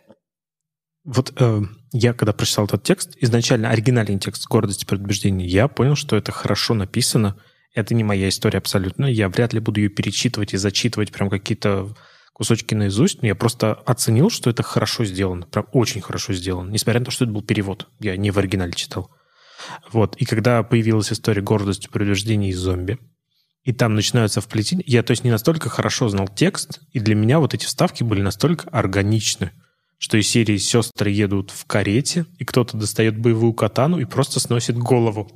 Вот 1.05 1.31
э, 1.39 1.61
я, 1.91 2.13
когда 2.13 2.33
прочитал 2.33 2.65
этот 2.65 2.83
текст, 2.83 3.15
изначально 3.19 3.69
оригинальный 3.69 4.19
текст 4.19 4.45
«Гордость 4.47 4.83
и 4.83 4.85
предубеждение», 4.85 5.47
я 5.47 5.67
понял, 5.67 5.95
что 5.95 6.15
это 6.15 6.31
хорошо 6.31 6.73
написано. 6.73 7.37
Это 7.73 7.93
не 7.93 8.03
моя 8.03 8.29
история 8.29 8.57
абсолютно. 8.57 9.05
Я 9.05 9.29
вряд 9.29 9.53
ли 9.53 9.59
буду 9.59 9.79
ее 9.79 9.89
перечитывать 9.89 10.53
и 10.53 10.57
зачитывать 10.57 11.11
прям 11.11 11.29
какие-то 11.29 11.95
кусочки 12.33 12.75
наизусть, 12.75 13.21
но 13.21 13.27
я 13.27 13.35
просто 13.35 13.73
оценил, 13.73 14.29
что 14.29 14.49
это 14.49 14.63
хорошо 14.63 15.05
сделано. 15.05 15.45
Прям 15.45 15.65
очень 15.71 16.01
хорошо 16.01 16.33
сделано. 16.33 16.69
Несмотря 16.69 16.99
на 16.99 17.05
то, 17.05 17.11
что 17.11 17.25
это 17.25 17.33
был 17.33 17.41
перевод. 17.41 17.87
Я 17.99 18.17
не 18.17 18.31
в 18.31 18.37
оригинале 18.37 18.73
читал. 18.73 19.11
Вот. 19.91 20.15
И 20.17 20.25
когда 20.25 20.63
появилась 20.63 21.11
история 21.11 21.41
«Гордость, 21.41 21.89
предубеждение 21.89 22.51
и 22.51 22.53
зомби», 22.53 22.99
и 23.63 23.73
там 23.73 23.95
начинаются 23.95 24.39
вплетения, 24.39 24.83
я, 24.87 25.03
то 25.03 25.11
есть, 25.11 25.25
не 25.25 25.31
настолько 25.31 25.67
хорошо 25.69 26.07
знал 26.07 26.27
текст, 26.27 26.79
и 26.93 26.99
для 26.99 27.15
меня 27.15 27.39
вот 27.39 27.53
эти 27.53 27.65
вставки 27.65 28.01
были 28.01 28.21
настолько 28.21 28.69
органичны, 28.69 29.51
что 29.97 30.17
из 30.17 30.27
серии 30.27 30.57
сестры 30.57 31.09
едут 31.09 31.51
в 31.51 31.65
карете, 31.65 32.25
и 32.37 32.45
кто-то 32.45 32.77
достает 32.77 33.17
боевую 33.17 33.53
катану 33.53 33.99
и 33.99 34.05
просто 34.05 34.39
сносит 34.39 34.77
голову. 34.77 35.29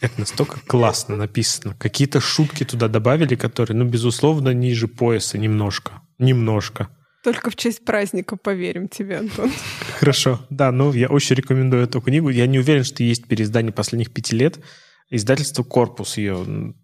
Это 0.00 0.20
настолько 0.20 0.60
классно 0.60 1.16
написано. 1.16 1.74
Какие-то 1.78 2.20
шутки 2.20 2.64
туда 2.64 2.88
добавили, 2.88 3.34
которые, 3.34 3.76
ну, 3.76 3.84
безусловно, 3.84 4.50
ниже 4.50 4.88
пояса 4.88 5.36
немножко. 5.38 6.00
Немножко. 6.18 6.88
Только 7.22 7.50
в 7.50 7.56
честь 7.56 7.84
праздника 7.84 8.36
поверим 8.36 8.88
тебе, 8.88 9.18
Антон. 9.18 9.52
Хорошо. 9.98 10.40
Да, 10.48 10.72
ну, 10.72 10.92
я 10.92 11.08
очень 11.08 11.36
рекомендую 11.36 11.82
эту 11.82 12.00
книгу. 12.00 12.30
Я 12.30 12.46
не 12.46 12.58
уверен, 12.58 12.82
что 12.82 13.02
есть 13.02 13.26
переиздание 13.26 13.72
последних 13.72 14.10
пяти 14.10 14.34
лет. 14.34 14.58
Издательство 15.10 15.62
«Корпус» 15.62 16.16
ее 16.16 16.74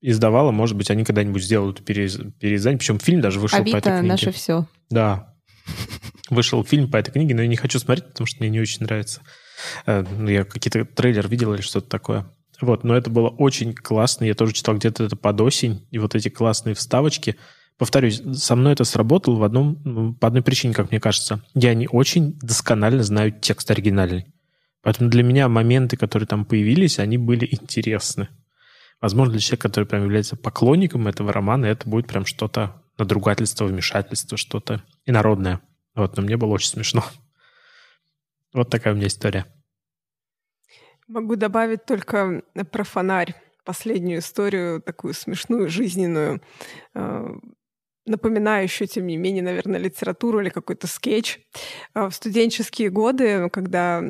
издавало. 0.00 0.50
Может 0.50 0.76
быть, 0.76 0.90
они 0.90 1.04
когда-нибудь 1.04 1.44
сделают 1.44 1.80
переиз- 1.80 2.32
переиздание. 2.40 2.78
Причем 2.78 2.98
фильм 2.98 3.20
даже 3.20 3.38
вышел 3.38 3.58
по 3.58 3.62
этой 3.62 3.74
Авито 3.74 3.90
книге. 3.98 4.08
наше 4.08 4.32
все. 4.32 4.66
Да. 4.90 5.27
Вышел 6.30 6.64
фильм 6.64 6.90
по 6.90 6.96
этой 6.96 7.12
книге, 7.12 7.34
но 7.34 7.42
я 7.42 7.48
не 7.48 7.56
хочу 7.56 7.78
смотреть, 7.78 8.08
потому 8.08 8.26
что 8.26 8.40
мне 8.40 8.50
не 8.50 8.60
очень 8.60 8.84
нравится. 8.84 9.22
Э, 9.86 10.04
ну, 10.16 10.28
Я 10.28 10.44
какие-то 10.44 10.84
трейлер 10.84 11.28
видел 11.28 11.54
или 11.54 11.62
что-то 11.62 11.88
такое. 11.88 12.26
Вот, 12.60 12.84
но 12.84 12.96
это 12.96 13.08
было 13.10 13.28
очень 13.28 13.72
классно. 13.74 14.24
Я 14.24 14.34
тоже 14.34 14.52
читал 14.52 14.76
где-то 14.76 15.04
это 15.04 15.16
под 15.16 15.40
осень. 15.40 15.86
И 15.90 15.98
вот 15.98 16.14
эти 16.14 16.28
классные 16.28 16.74
вставочки. 16.74 17.36
Повторюсь, 17.78 18.20
со 18.34 18.56
мной 18.56 18.72
это 18.72 18.84
сработало 18.84 19.36
в 19.36 19.44
одном, 19.44 19.80
ну, 19.84 20.14
по 20.14 20.26
одной 20.26 20.42
причине, 20.42 20.74
как 20.74 20.90
мне 20.90 21.00
кажется. 21.00 21.42
Я 21.54 21.74
не 21.74 21.88
очень 21.88 22.36
досконально 22.40 23.04
знаю 23.04 23.32
текст 23.32 23.70
оригинальный. 23.70 24.26
Поэтому 24.82 25.10
для 25.10 25.22
меня 25.22 25.48
моменты, 25.48 25.96
которые 25.96 26.26
там 26.26 26.44
появились, 26.44 26.98
они 26.98 27.18
были 27.18 27.48
интересны. 27.50 28.28
Возможно, 29.00 29.32
для 29.32 29.40
человека, 29.40 29.68
который 29.68 29.84
прям 29.84 30.02
является 30.02 30.36
поклонником 30.36 31.06
этого 31.06 31.32
романа, 31.32 31.66
это 31.66 31.88
будет 31.88 32.08
прям 32.08 32.26
что-то 32.26 32.82
надругательство, 32.98 33.64
вмешательство, 33.66 34.36
что-то 34.36 34.82
инородное. 35.06 35.60
Вот, 35.98 36.16
но 36.16 36.22
мне 36.22 36.36
было 36.36 36.52
очень 36.52 36.70
смешно. 36.70 37.02
Вот 38.54 38.70
такая 38.70 38.94
у 38.94 38.96
меня 38.96 39.08
история. 39.08 39.46
Могу 41.08 41.34
добавить 41.34 41.84
только 41.86 42.42
про 42.70 42.84
фонарь. 42.84 43.34
Последнюю 43.64 44.20
историю, 44.20 44.80
такую 44.80 45.12
смешную, 45.12 45.68
жизненную, 45.68 46.40
э, 46.94 47.26
напоминающую, 48.06 48.86
тем 48.86 49.08
не 49.08 49.16
менее, 49.16 49.42
наверное, 49.42 49.80
литературу 49.80 50.40
или 50.40 50.50
какой-то 50.50 50.86
скетч. 50.86 51.40
Э, 51.94 52.06
В 52.06 52.12
студенческие 52.12 52.90
годы, 52.90 53.50
когда 53.50 54.02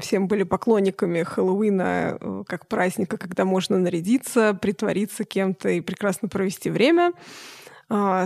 всем 0.00 0.28
были 0.28 0.44
поклонниками 0.44 1.24
Хэллоуина 1.24 2.18
э, 2.20 2.44
как 2.46 2.68
праздника, 2.68 3.18
когда 3.18 3.44
можно 3.44 3.78
нарядиться, 3.78 4.54
притвориться 4.54 5.24
кем-то 5.24 5.70
и 5.70 5.80
прекрасно 5.80 6.28
провести 6.28 6.70
время, 6.70 7.12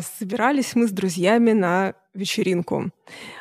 собирались 0.02 0.76
мы 0.76 0.86
с 0.86 0.92
друзьями 0.92 1.52
на 1.52 1.94
вечеринку. 2.14 2.90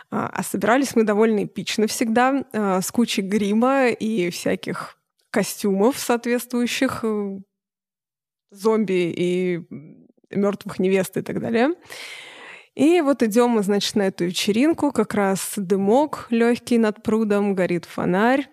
А 0.09 0.27
а 0.27 0.43
собирались 0.43 0.95
мы 0.95 1.03
довольно 1.03 1.43
эпично 1.43 1.87
всегда, 1.87 2.45
а, 2.53 2.81
с 2.81 2.91
кучей 2.91 3.21
грима 3.21 3.89
и 3.89 4.29
всяких 4.29 4.97
костюмов 5.29 5.99
соответствующих, 5.99 7.01
э, 7.03 7.39
зомби 8.51 9.13
и 9.15 9.61
мертвых 10.31 10.79
невест 10.79 11.17
и 11.17 11.21
так 11.21 11.41
далее. 11.41 11.75
И 12.73 13.01
вот 13.01 13.21
идем 13.21 13.49
мы, 13.51 13.63
значит, 13.63 13.95
на 13.95 14.07
эту 14.07 14.25
вечеринку, 14.25 14.91
как 14.91 15.13
раз 15.13 15.53
дымок 15.57 16.27
легкий 16.29 16.77
над 16.77 17.03
прудом, 17.03 17.53
горит 17.53 17.85
фонарь. 17.85 18.47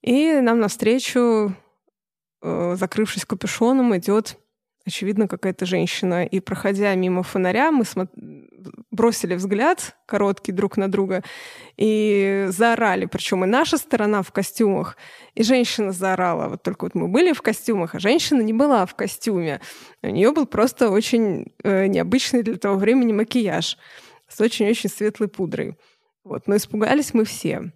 И 0.00 0.32
нам 0.40 0.60
навстречу, 0.60 1.54
э, 2.42 2.76
закрывшись 2.76 3.24
капюшоном, 3.24 3.96
идет 3.96 4.38
очевидно, 4.88 5.28
какая-то 5.28 5.66
женщина. 5.66 6.24
И 6.24 6.40
проходя 6.40 6.94
мимо 6.94 7.22
фонаря, 7.22 7.70
мы 7.70 7.84
смо... 7.84 8.08
бросили 8.90 9.34
взгляд 9.34 9.96
короткий 10.06 10.52
друг 10.52 10.76
на 10.76 10.90
друга 10.90 11.22
и 11.76 12.46
заорали. 12.48 13.06
Причем 13.06 13.44
и 13.44 13.46
наша 13.46 13.78
сторона 13.78 14.22
в 14.22 14.32
костюмах, 14.32 14.96
и 15.34 15.42
женщина 15.42 15.92
заорала. 15.92 16.48
Вот 16.48 16.62
только 16.62 16.84
вот 16.84 16.94
мы 16.94 17.08
были 17.08 17.32
в 17.32 17.42
костюмах, 17.42 17.94
а 17.94 18.00
женщина 18.00 18.42
не 18.42 18.52
была 18.52 18.84
в 18.86 18.94
костюме. 18.94 19.60
У 20.02 20.08
нее 20.08 20.32
был 20.32 20.46
просто 20.46 20.90
очень 20.90 21.52
э, 21.62 21.86
необычный 21.86 22.42
для 22.42 22.56
того 22.56 22.76
времени 22.76 23.12
макияж 23.12 23.78
с 24.28 24.40
очень-очень 24.40 24.90
светлой 24.90 25.28
пудрой. 25.28 25.76
Вот. 26.24 26.46
Но 26.46 26.56
испугались 26.56 27.14
мы 27.14 27.24
все. 27.24 27.72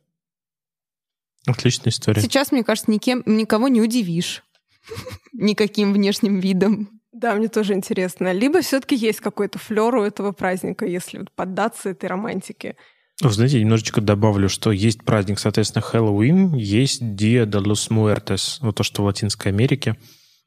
Отличная 1.46 1.90
история. 1.90 2.20
Сейчас, 2.20 2.52
мне 2.52 2.62
кажется, 2.62 2.90
никем, 2.90 3.22
никого 3.26 3.68
не 3.68 3.80
удивишь 3.80 4.44
никаким 5.32 5.92
внешним 5.92 6.40
видом. 6.40 7.01
Да, 7.22 7.36
мне 7.36 7.48
тоже 7.48 7.74
интересно. 7.74 8.32
Либо 8.32 8.60
все-таки 8.62 8.96
есть 8.96 9.20
какой-то 9.20 9.58
флер 9.58 9.94
у 9.94 10.02
этого 10.02 10.32
праздника, 10.32 10.84
если 10.84 11.24
поддаться 11.36 11.90
этой 11.90 12.06
романтике. 12.06 12.76
Вы 13.20 13.30
знаете, 13.30 13.60
немножечко 13.60 14.00
добавлю, 14.00 14.48
что 14.48 14.72
есть 14.72 15.04
праздник, 15.04 15.38
соответственно, 15.38 15.82
Хэллоуин, 15.82 16.54
есть 16.54 17.00
Dia 17.00 17.44
de 17.44 17.62
los 17.62 17.90
Muertos, 17.90 18.58
вот 18.60 18.74
то, 18.74 18.82
что 18.82 19.02
в 19.02 19.04
Латинской 19.04 19.52
Америке, 19.52 19.96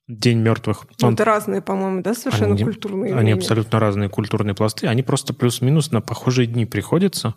День 0.07 0.39
мертвых. 0.39 0.85
Ну, 0.99 1.07
Он... 1.07 1.13
Это 1.13 1.23
разные, 1.23 1.61
по-моему, 1.61 2.03
да, 2.03 2.13
совершенно 2.13 2.53
они, 2.53 2.63
культурные. 2.63 3.15
Они 3.15 3.31
абсолютно 3.31 3.79
разные 3.79 4.09
культурные 4.09 4.53
пласты. 4.53 4.87
Они 4.87 5.01
просто 5.01 5.33
плюс-минус 5.33 5.91
на 5.91 6.01
похожие 6.01 6.45
дни 6.45 6.65
приходятся. 6.65 7.35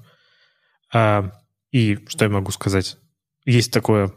А, 0.92 1.30
и 1.70 1.98
что 2.08 2.24
я 2.24 2.30
могу 2.30 2.50
сказать? 2.50 2.98
Есть 3.46 3.72
такое 3.72 4.12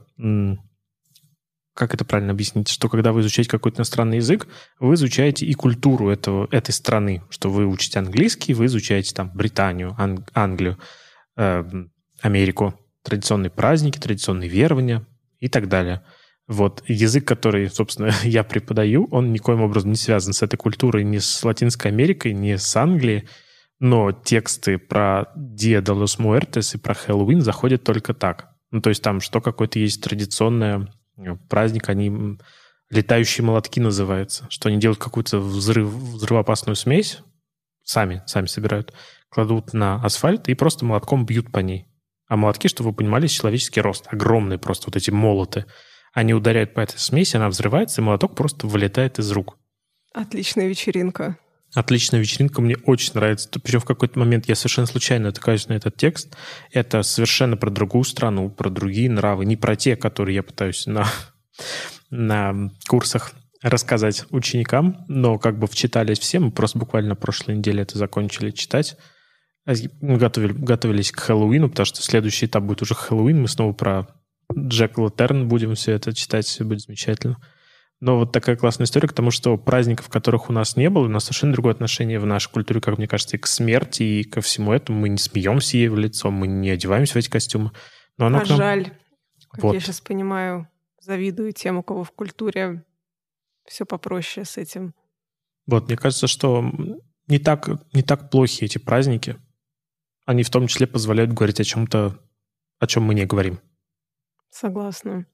как 1.74 1.93
это 1.93 2.03
правильно 2.03 2.34
объяснить, 2.34 2.67
что 2.67 2.89
когда 2.89 3.13
вы 3.13 3.22
изучаете 3.22 3.49
какой-то 3.49 3.78
иностранный 3.78 4.17
язык, 4.17 4.47
вы 4.80 4.95
изучаете 4.95 5.45
и 5.45 5.53
культуру 5.53 6.09
этого, 6.09 6.47
этой 6.51 6.72
страны, 6.72 7.24
что 7.30 7.49
вы 7.49 7.65
учите 7.65 7.99
английский, 7.99 8.53
вы 8.53 8.65
изучаете 8.65 9.13
там 9.13 9.32
Британию, 9.34 9.95
Ан- 9.97 10.26
Англию, 10.34 10.78
э, 11.38 11.63
Америку, 12.22 12.74
традиционные 13.03 13.49
праздники, 13.49 13.99
традиционные 13.99 14.49
верования 14.49 15.07
и 15.39 15.47
так 15.47 15.69
далее. 15.69 16.03
Вот 16.47 16.84
язык, 16.88 17.26
который, 17.26 17.69
собственно, 17.69 18.11
я 18.24 18.43
преподаю, 18.43 19.07
он 19.11 19.32
никоим 19.32 19.61
образом 19.61 19.91
не 19.91 19.97
связан 19.97 20.34
с 20.34 20.41
этой 20.41 20.57
культурой, 20.57 21.03
ни 21.03 21.19
с 21.19 21.43
Латинской 21.43 21.91
Америкой, 21.91 22.34
ни 22.34 22.55
с 22.55 22.76
Англией, 22.76 23.28
но 23.80 24.11
тексты 24.11 24.78
про 24.78 25.32
Dia 25.36 25.82
de 25.82 25.95
los 25.95 26.19
Muertos 26.19 26.76
и 26.76 26.78
про 26.78 26.93
Хэллоуин 26.93 27.41
заходят 27.41 27.84
только 27.84 28.13
так. 28.13 28.49
Ну, 28.69 28.82
то 28.82 28.89
есть 28.89 29.01
там 29.01 29.22
что 29.22 29.41
какое-то 29.41 29.80
есть 29.80 30.03
традиционное 30.03 30.88
праздник, 31.49 31.89
они 31.89 32.38
летающие 32.89 33.43
молотки 33.45 33.80
называются, 33.80 34.47
что 34.49 34.69
они 34.69 34.78
делают 34.78 34.99
какую-то 34.99 35.39
взрыв, 35.39 35.88
взрывоопасную 35.89 36.76
смесь, 36.76 37.19
сами, 37.84 38.22
сами 38.26 38.45
собирают, 38.45 38.93
кладут 39.30 39.74
на 39.74 39.95
асфальт 40.03 40.49
и 40.49 40.53
просто 40.53 40.86
молотком 40.86 41.26
бьют 41.26 41.51
по 41.51 41.59
ней. 41.59 41.88
А 42.28 42.38
молотки, 42.38 42.67
чтобы 42.67 42.91
вы 42.91 42.95
понимали, 42.95 43.28
человеческий 43.28 43.82
рост, 43.82 44.07
огромные 44.07 44.59
просто 44.59 44.88
вот 44.88 44.95
эти 44.95 45.09
молоты. 45.11 45.65
Они 46.13 46.34
ударяют 46.34 46.74
по 46.74 46.82
этой 46.82 46.97
смеси, 46.97 47.38
она 47.38 47.49
взрывается, 47.49 48.01
и 48.01 48.03
молоток 48.03 48.36
просто 48.36 48.67
вылетает 48.67 49.19
из 49.19 49.32
рук. 49.32 49.57
Отличная 50.13 50.67
вечеринка. 50.67 51.38
Отличная 51.74 52.19
вечеринка, 52.19 52.61
мне 52.61 52.76
очень 52.86 53.13
нравится. 53.15 53.49
Причем 53.49 53.80
в 53.80 53.86
какой-то 53.86 54.19
момент 54.19 54.47
я 54.47 54.55
совершенно 54.55 54.88
случайно 54.88 55.26
натыкаюсь 55.26 55.67
на 55.67 55.74
этот 55.74 55.95
текст. 55.95 56.36
Это 56.72 57.01
совершенно 57.01 57.55
про 57.55 57.69
другую 57.69 58.03
страну, 58.03 58.49
про 58.49 58.69
другие 58.69 59.09
нравы, 59.09 59.45
не 59.45 59.55
про 59.55 59.76
те, 59.76 59.95
которые 59.95 60.36
я 60.36 60.43
пытаюсь 60.43 60.86
на, 60.86 61.07
на 62.09 62.72
курсах 62.88 63.32
рассказать 63.61 64.26
ученикам, 64.32 65.05
но 65.07 65.38
как 65.38 65.59
бы 65.59 65.67
вчитались 65.67 66.19
все. 66.19 66.39
Мы 66.39 66.51
просто 66.51 66.80
буквально 66.80 67.15
прошлой 67.15 67.57
неделе 67.57 67.84
это 67.84 67.97
закончили 67.97 68.51
читать. 68.51 68.97
Мы 69.65 70.17
готовили, 70.17 70.53
готовились 70.53 71.11
к 71.11 71.19
Хэллоуину, 71.19 71.69
потому 71.69 71.86
что 71.86 72.01
следующий 72.01 72.47
этап 72.47 72.63
будет 72.63 72.82
уже 72.82 72.95
Хэллоуин. 72.95 73.39
Мы 73.39 73.47
снова 73.47 73.74
про 73.74 74.07
Джек 74.57 74.97
Латерн 74.97 75.47
будем 75.47 75.76
все 75.76 75.93
это 75.93 76.13
читать, 76.13 76.45
все 76.45 76.63
будет 76.63 76.82
замечательно. 76.82 77.38
Но 78.02 78.18
вот 78.18 78.32
такая 78.32 78.56
классная 78.58 78.86
история 78.86 79.08
к 79.08 79.14
тому, 79.14 79.30
что 79.30 79.58
праздников, 79.58 80.10
которых 80.10 80.49
у 80.49 80.54
нас 80.54 80.76
не 80.76 80.89
было, 80.89 81.06
у 81.06 81.08
нас 81.08 81.26
совершенно 81.26 81.54
другое 81.54 81.74
отношение 81.74 82.20
в 82.20 82.26
нашей 82.26 82.52
культуре, 82.52 82.82
как 82.82 82.97
мне 82.97 83.08
кажется, 83.08 83.38
и 83.38 83.39
к 83.39 83.45
смерти, 83.45 84.02
и 84.02 84.24
ко 84.24 84.41
всему 84.41 84.74
этому. 84.74 84.99
Мы 84.99 85.10
не 85.10 85.20
смеемся 85.20 85.78
ей 85.78 85.88
в 85.88 85.97
лицо, 85.97 86.32
мы 86.32 86.47
не 86.47 86.72
одеваемся 86.72 87.14
в 87.14 87.18
эти 87.18 87.30
костюмы. 87.30 87.72
Но 88.18 88.26
она 88.26 88.41
а 88.41 88.45
нам... 88.47 88.58
жаль, 88.58 88.91
как 89.52 89.64
вот. 89.64 89.74
я 89.76 89.80
сейчас 89.80 90.02
понимаю, 90.02 90.68
завидую 90.99 91.54
тем, 91.54 91.78
у 91.78 91.84
кого 91.84 92.04
в 92.04 92.12
культуре 92.12 92.84
все 93.66 93.86
попроще 93.86 94.45
с 94.45 94.58
этим. 94.58 94.95
Вот, 95.68 95.88
мне 95.88 95.95
кажется, 95.95 96.26
что 96.26 96.66
не 97.28 97.38
так, 97.38 97.70
не 97.93 98.02
так 98.02 98.32
плохи 98.32 98.64
эти 98.64 98.80
праздники. 98.80 99.38
Они 100.26 100.41
в 100.41 100.49
том 100.49 100.66
числе 100.66 100.88
позволяют 100.88 101.34
говорить 101.34 101.60
о 101.60 101.64
чем-то, 101.64 102.20
о 102.80 102.88
чем 102.88 103.04
мы 103.04 103.14
не 103.14 103.28
говорим. 103.28 103.60
Согласна. 104.49 105.28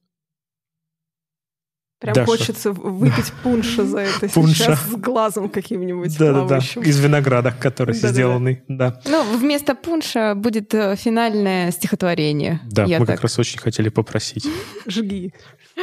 Прям 2.00 2.14
Даша. 2.14 2.28
хочется 2.28 2.72
выпить 2.72 3.34
пунша 3.42 3.84
за 3.84 4.00
это 4.00 4.30
пунша. 4.34 4.56
сейчас 4.56 4.82
с 4.82 4.96
глазом 4.96 5.50
каким-нибудь 5.50 6.16
Да-да-да, 6.18 6.60
из 6.82 7.00
винограда, 7.00 7.52
который 7.52 8.00
да, 8.00 8.10
сделанный. 8.10 8.64
Да. 8.68 9.02
Ну, 9.08 9.38
вместо 9.38 9.74
пунша 9.74 10.36
будет 10.36 10.74
э, 10.76 10.96
финальное 10.96 11.72
стихотворение. 11.72 12.62
Да, 12.70 12.86
мы 12.86 13.00
так. 13.00 13.08
как 13.08 13.22
раз 13.22 13.40
очень 13.40 13.60
хотели 13.60 13.90
попросить. 13.90 14.48
Жги. 14.86 15.34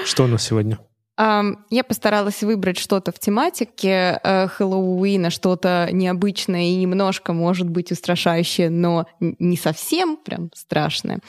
Что 0.05 0.25
у 0.25 0.27
нас 0.29 0.45
сегодня? 0.45 0.79
Я 1.17 1.85
постаралась 1.87 2.43
выбрать 2.43 2.77
что-то 2.77 3.13
в 3.13 3.21
тематике 3.21 4.19
э, 4.21 4.49
Хэллоуина, 4.49 5.31
что-то 5.31 5.89
необычное 5.93 6.65
и 6.65 6.75
немножко, 6.75 7.33
может 7.33 7.69
быть, 7.69 7.93
устрашающее, 7.93 8.69
но 8.69 9.07
не 9.21 9.57
совсем 9.57 10.17
прям 10.17 10.51
страшное. 10.55 11.21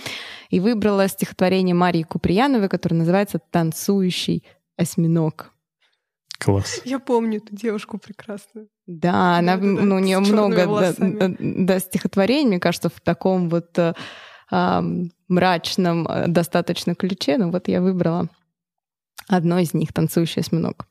И 0.49 0.59
выбрала 0.59 1.07
стихотворение 1.07 1.75
Марии 1.75 2.01
Куприяновой, 2.01 2.67
которое 2.67 2.95
называется 2.95 3.39
«Танцующий 3.51 4.43
осьминог. 4.77 5.51
Класс. 6.37 6.81
Я 6.83 6.99
помню 6.99 7.37
эту 7.37 7.55
девушку 7.55 7.97
прекрасную. 7.97 8.67
Да, 8.87 9.37
она, 9.37 9.57
да, 9.57 9.63
ну, 9.63 9.95
у 9.95 9.99
нее 9.99 10.19
много 10.19 10.65
да, 10.65 11.35
да, 11.39 11.79
стихотворений, 11.79 12.47
мне 12.47 12.59
кажется, 12.59 12.89
в 12.89 12.99
таком 13.01 13.49
вот 13.49 13.77
э, 13.79 13.93
э, 14.51 14.81
мрачном 15.27 16.07
достаточно 16.27 16.93
ключе. 16.93 17.37
Ну 17.37 17.51
вот 17.51 17.67
я 17.67 17.81
выбрала 17.81 18.29
одно 19.27 19.59
из 19.59 19.73
них 19.73 19.93
«Танцующий 19.93 20.41
осьминог». 20.41 20.87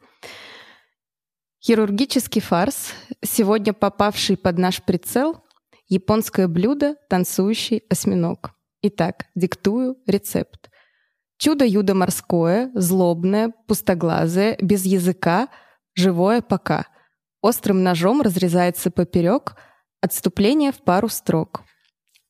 Хирургический 1.62 2.42
фарс, 2.42 2.92
сегодня 3.22 3.72
попавший 3.72 4.36
под 4.36 4.58
наш 4.58 4.82
прицел, 4.82 5.44
японское 5.88 6.48
блюдо 6.48 6.96
«Танцующий 7.08 7.84
осьминог». 7.88 8.50
Итак, 8.82 9.26
диктую 9.34 9.96
рецепт. 10.06 10.70
Чудо-юдо 11.38 11.94
морское, 11.94 12.70
злобное, 12.74 13.52
пустоглазое, 13.66 14.56
без 14.60 14.84
языка, 14.84 15.48
живое 15.94 16.40
пока. 16.42 16.86
Острым 17.42 17.82
ножом 17.82 18.22
разрезается 18.22 18.90
поперек, 18.90 19.56
отступление 20.00 20.72
в 20.72 20.78
пару 20.78 21.08
строк. 21.08 21.62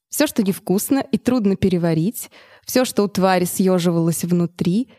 Все, 0.08 0.26
что 0.26 0.42
невкусно 0.42 1.00
и 1.10 1.18
трудно 1.18 1.56
переварить, 1.56 2.30
все, 2.64 2.84
что 2.84 3.02
у 3.02 3.08
твари 3.08 3.44
съеживалось 3.44 4.24
внутри, 4.24 4.90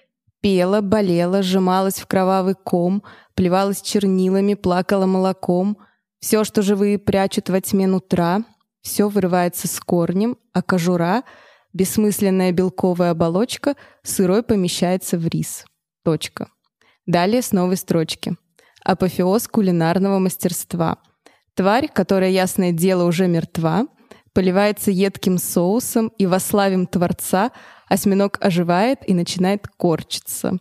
пело, 0.41 0.81
болело, 0.81 1.41
сжималось 1.41 1.99
в 1.99 2.05
кровавый 2.05 2.55
ком, 2.55 3.03
плевалось 3.33 3.81
чернилами, 3.81 4.53
плакало 4.53 5.05
молоком, 5.05 5.77
все, 6.19 6.43
что 6.43 6.61
живые 6.61 6.99
прячут 6.99 7.49
во 7.49 7.59
тьме 7.61 7.87
нутра, 7.87 8.43
все 8.81 9.09
вырывается 9.09 9.67
с 9.67 9.79
корнем, 9.79 10.37
а 10.53 10.61
кожура— 10.61 11.23
Бессмысленная 11.75 12.53
белковая 12.53 13.11
оболочка 13.11 13.75
сырой 14.01 14.43
помещается 14.43 15.17
в 15.17 15.27
рис. 15.27 15.65
Точка. 16.05 16.47
Далее 17.05 17.41
с 17.41 17.51
новой 17.51 17.75
строчки. 17.75 18.37
Апофеоз 18.81 19.49
кулинарного 19.49 20.19
мастерства. 20.19 20.99
Тварь, 21.53 21.89
которая, 21.89 22.29
ясное 22.29 22.71
дело, 22.71 23.03
уже 23.03 23.27
мертва, 23.27 23.87
поливается 24.31 24.89
едким 24.89 25.37
соусом, 25.37 26.13
и 26.17 26.25
во 26.25 26.39
славим 26.39 26.87
Творца 26.87 27.51
осьминог 27.89 28.37
оживает 28.39 28.99
и 29.05 29.13
начинает 29.13 29.67
корчиться. 29.67 30.59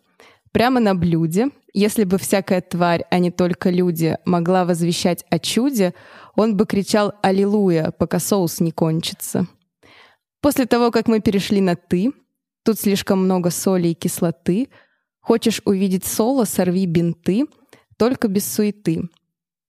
Прямо 0.51 0.81
на 0.81 0.97
блюде, 0.97 1.51
если 1.73 2.03
бы 2.03 2.19
всякая 2.19 2.61
тварь, 2.61 3.05
а 3.13 3.21
не 3.21 3.31
только 3.31 3.71
люди, 3.71 4.19
могла 4.25 4.65
возвещать 4.65 5.25
о 5.31 5.39
чуде, 5.39 5.95
он 6.35 6.57
бы 6.57 6.67
кричал 6.67 7.15
«Аллилуйя», 7.23 7.93
пока 7.93 8.19
соус 8.19 8.59
не 8.59 8.73
кончится. 8.73 9.47
После 10.45 10.67
того, 10.67 10.91
как 10.91 11.09
мы 11.09 11.21
перешли 11.21 11.63
на 11.63 11.75
«ты», 11.75 12.13
тут 12.65 12.79
слишком 12.79 13.25
много 13.25 13.49
соли 13.49 13.89
и 13.89 13.95
кислоты, 13.95 14.69
хочешь 15.21 15.63
увидеть 15.65 16.05
соло, 16.05 16.45
сорви 16.45 16.85
бинты, 16.85 17.47
только 17.97 18.29
без 18.29 18.45
суеты. 18.45 19.09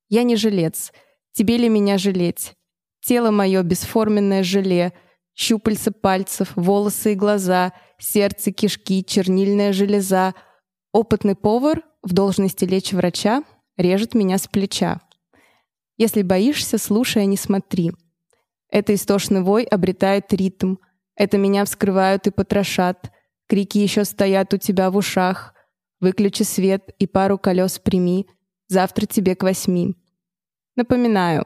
Я 0.09 0.23
не 0.23 0.36
жилец, 0.36 0.91
тебе 1.32 1.55
ли 1.55 1.69
меня 1.69 1.97
жалеть? 1.97 2.55
Тело 2.99 3.32
мое 3.32 3.63
бесформенное 3.63 4.43
желе, 4.43 4.91
щупальца 5.34 5.93
пальцев, 5.93 6.51
волосы 6.57 7.13
и 7.13 7.15
глаза, 7.15 7.71
сердце, 7.97 8.51
кишки, 8.51 9.01
чернильная 9.05 9.71
железа. 9.71 10.34
Опытный 10.91 11.36
повар 11.36 11.84
в 12.03 12.11
должности 12.11 12.65
лечь 12.65 12.91
врача 12.91 13.45
режет 13.78 14.13
меня 14.13 14.38
с 14.38 14.49
плеча. 14.49 14.99
Если 15.95 16.21
боишься, 16.21 16.78
слушай, 16.78 17.23
а 17.23 17.26
не 17.26 17.38
смотри. 17.38 17.93
Это 18.76 18.93
истошный 18.93 19.41
вой 19.41 19.63
обретает 19.63 20.34
ритм. 20.34 20.76
Это 21.15 21.38
меня 21.38 21.63
вскрывают 21.63 22.28
и 22.28 22.30
потрошат. 22.30 23.09
Крики 23.47 23.78
еще 23.78 24.03
стоят 24.03 24.53
у 24.53 24.57
тебя 24.57 24.91
в 24.91 24.97
ушах. 24.97 25.53
Выключи 26.01 26.43
свет 26.43 26.93
и 26.99 27.07
пару 27.07 27.38
колес 27.38 27.80
прими. 27.80 28.28
Завтра 28.67 29.05
тебе 29.05 29.34
к 29.38 29.43
восьми. 29.43 29.95
Напоминаю, 30.76 31.45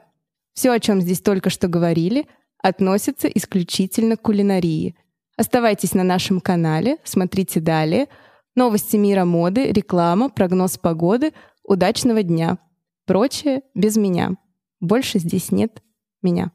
все, 0.55 0.71
о 0.71 0.79
чем 0.79 1.01
здесь 1.01 1.21
только 1.21 1.51
что 1.51 1.67
говорили, 1.67 2.25
относится 2.57 3.27
исключительно 3.27 4.17
к 4.17 4.23
кулинарии. 4.23 4.95
Оставайтесь 5.37 5.93
на 5.93 6.03
нашем 6.03 6.41
канале, 6.41 6.97
смотрите 7.03 7.59
далее. 7.59 8.07
Новости 8.55 8.95
мира 8.95 9.23
моды, 9.23 9.71
реклама, 9.71 10.31
прогноз 10.31 10.79
погоды. 10.79 11.33
Удачного 11.63 12.23
дня. 12.23 12.57
Прочее 13.05 13.61
без 13.75 13.97
меня. 13.97 14.31
Больше 14.79 15.19
здесь 15.19 15.51
нет 15.51 15.83
меня. 16.23 16.51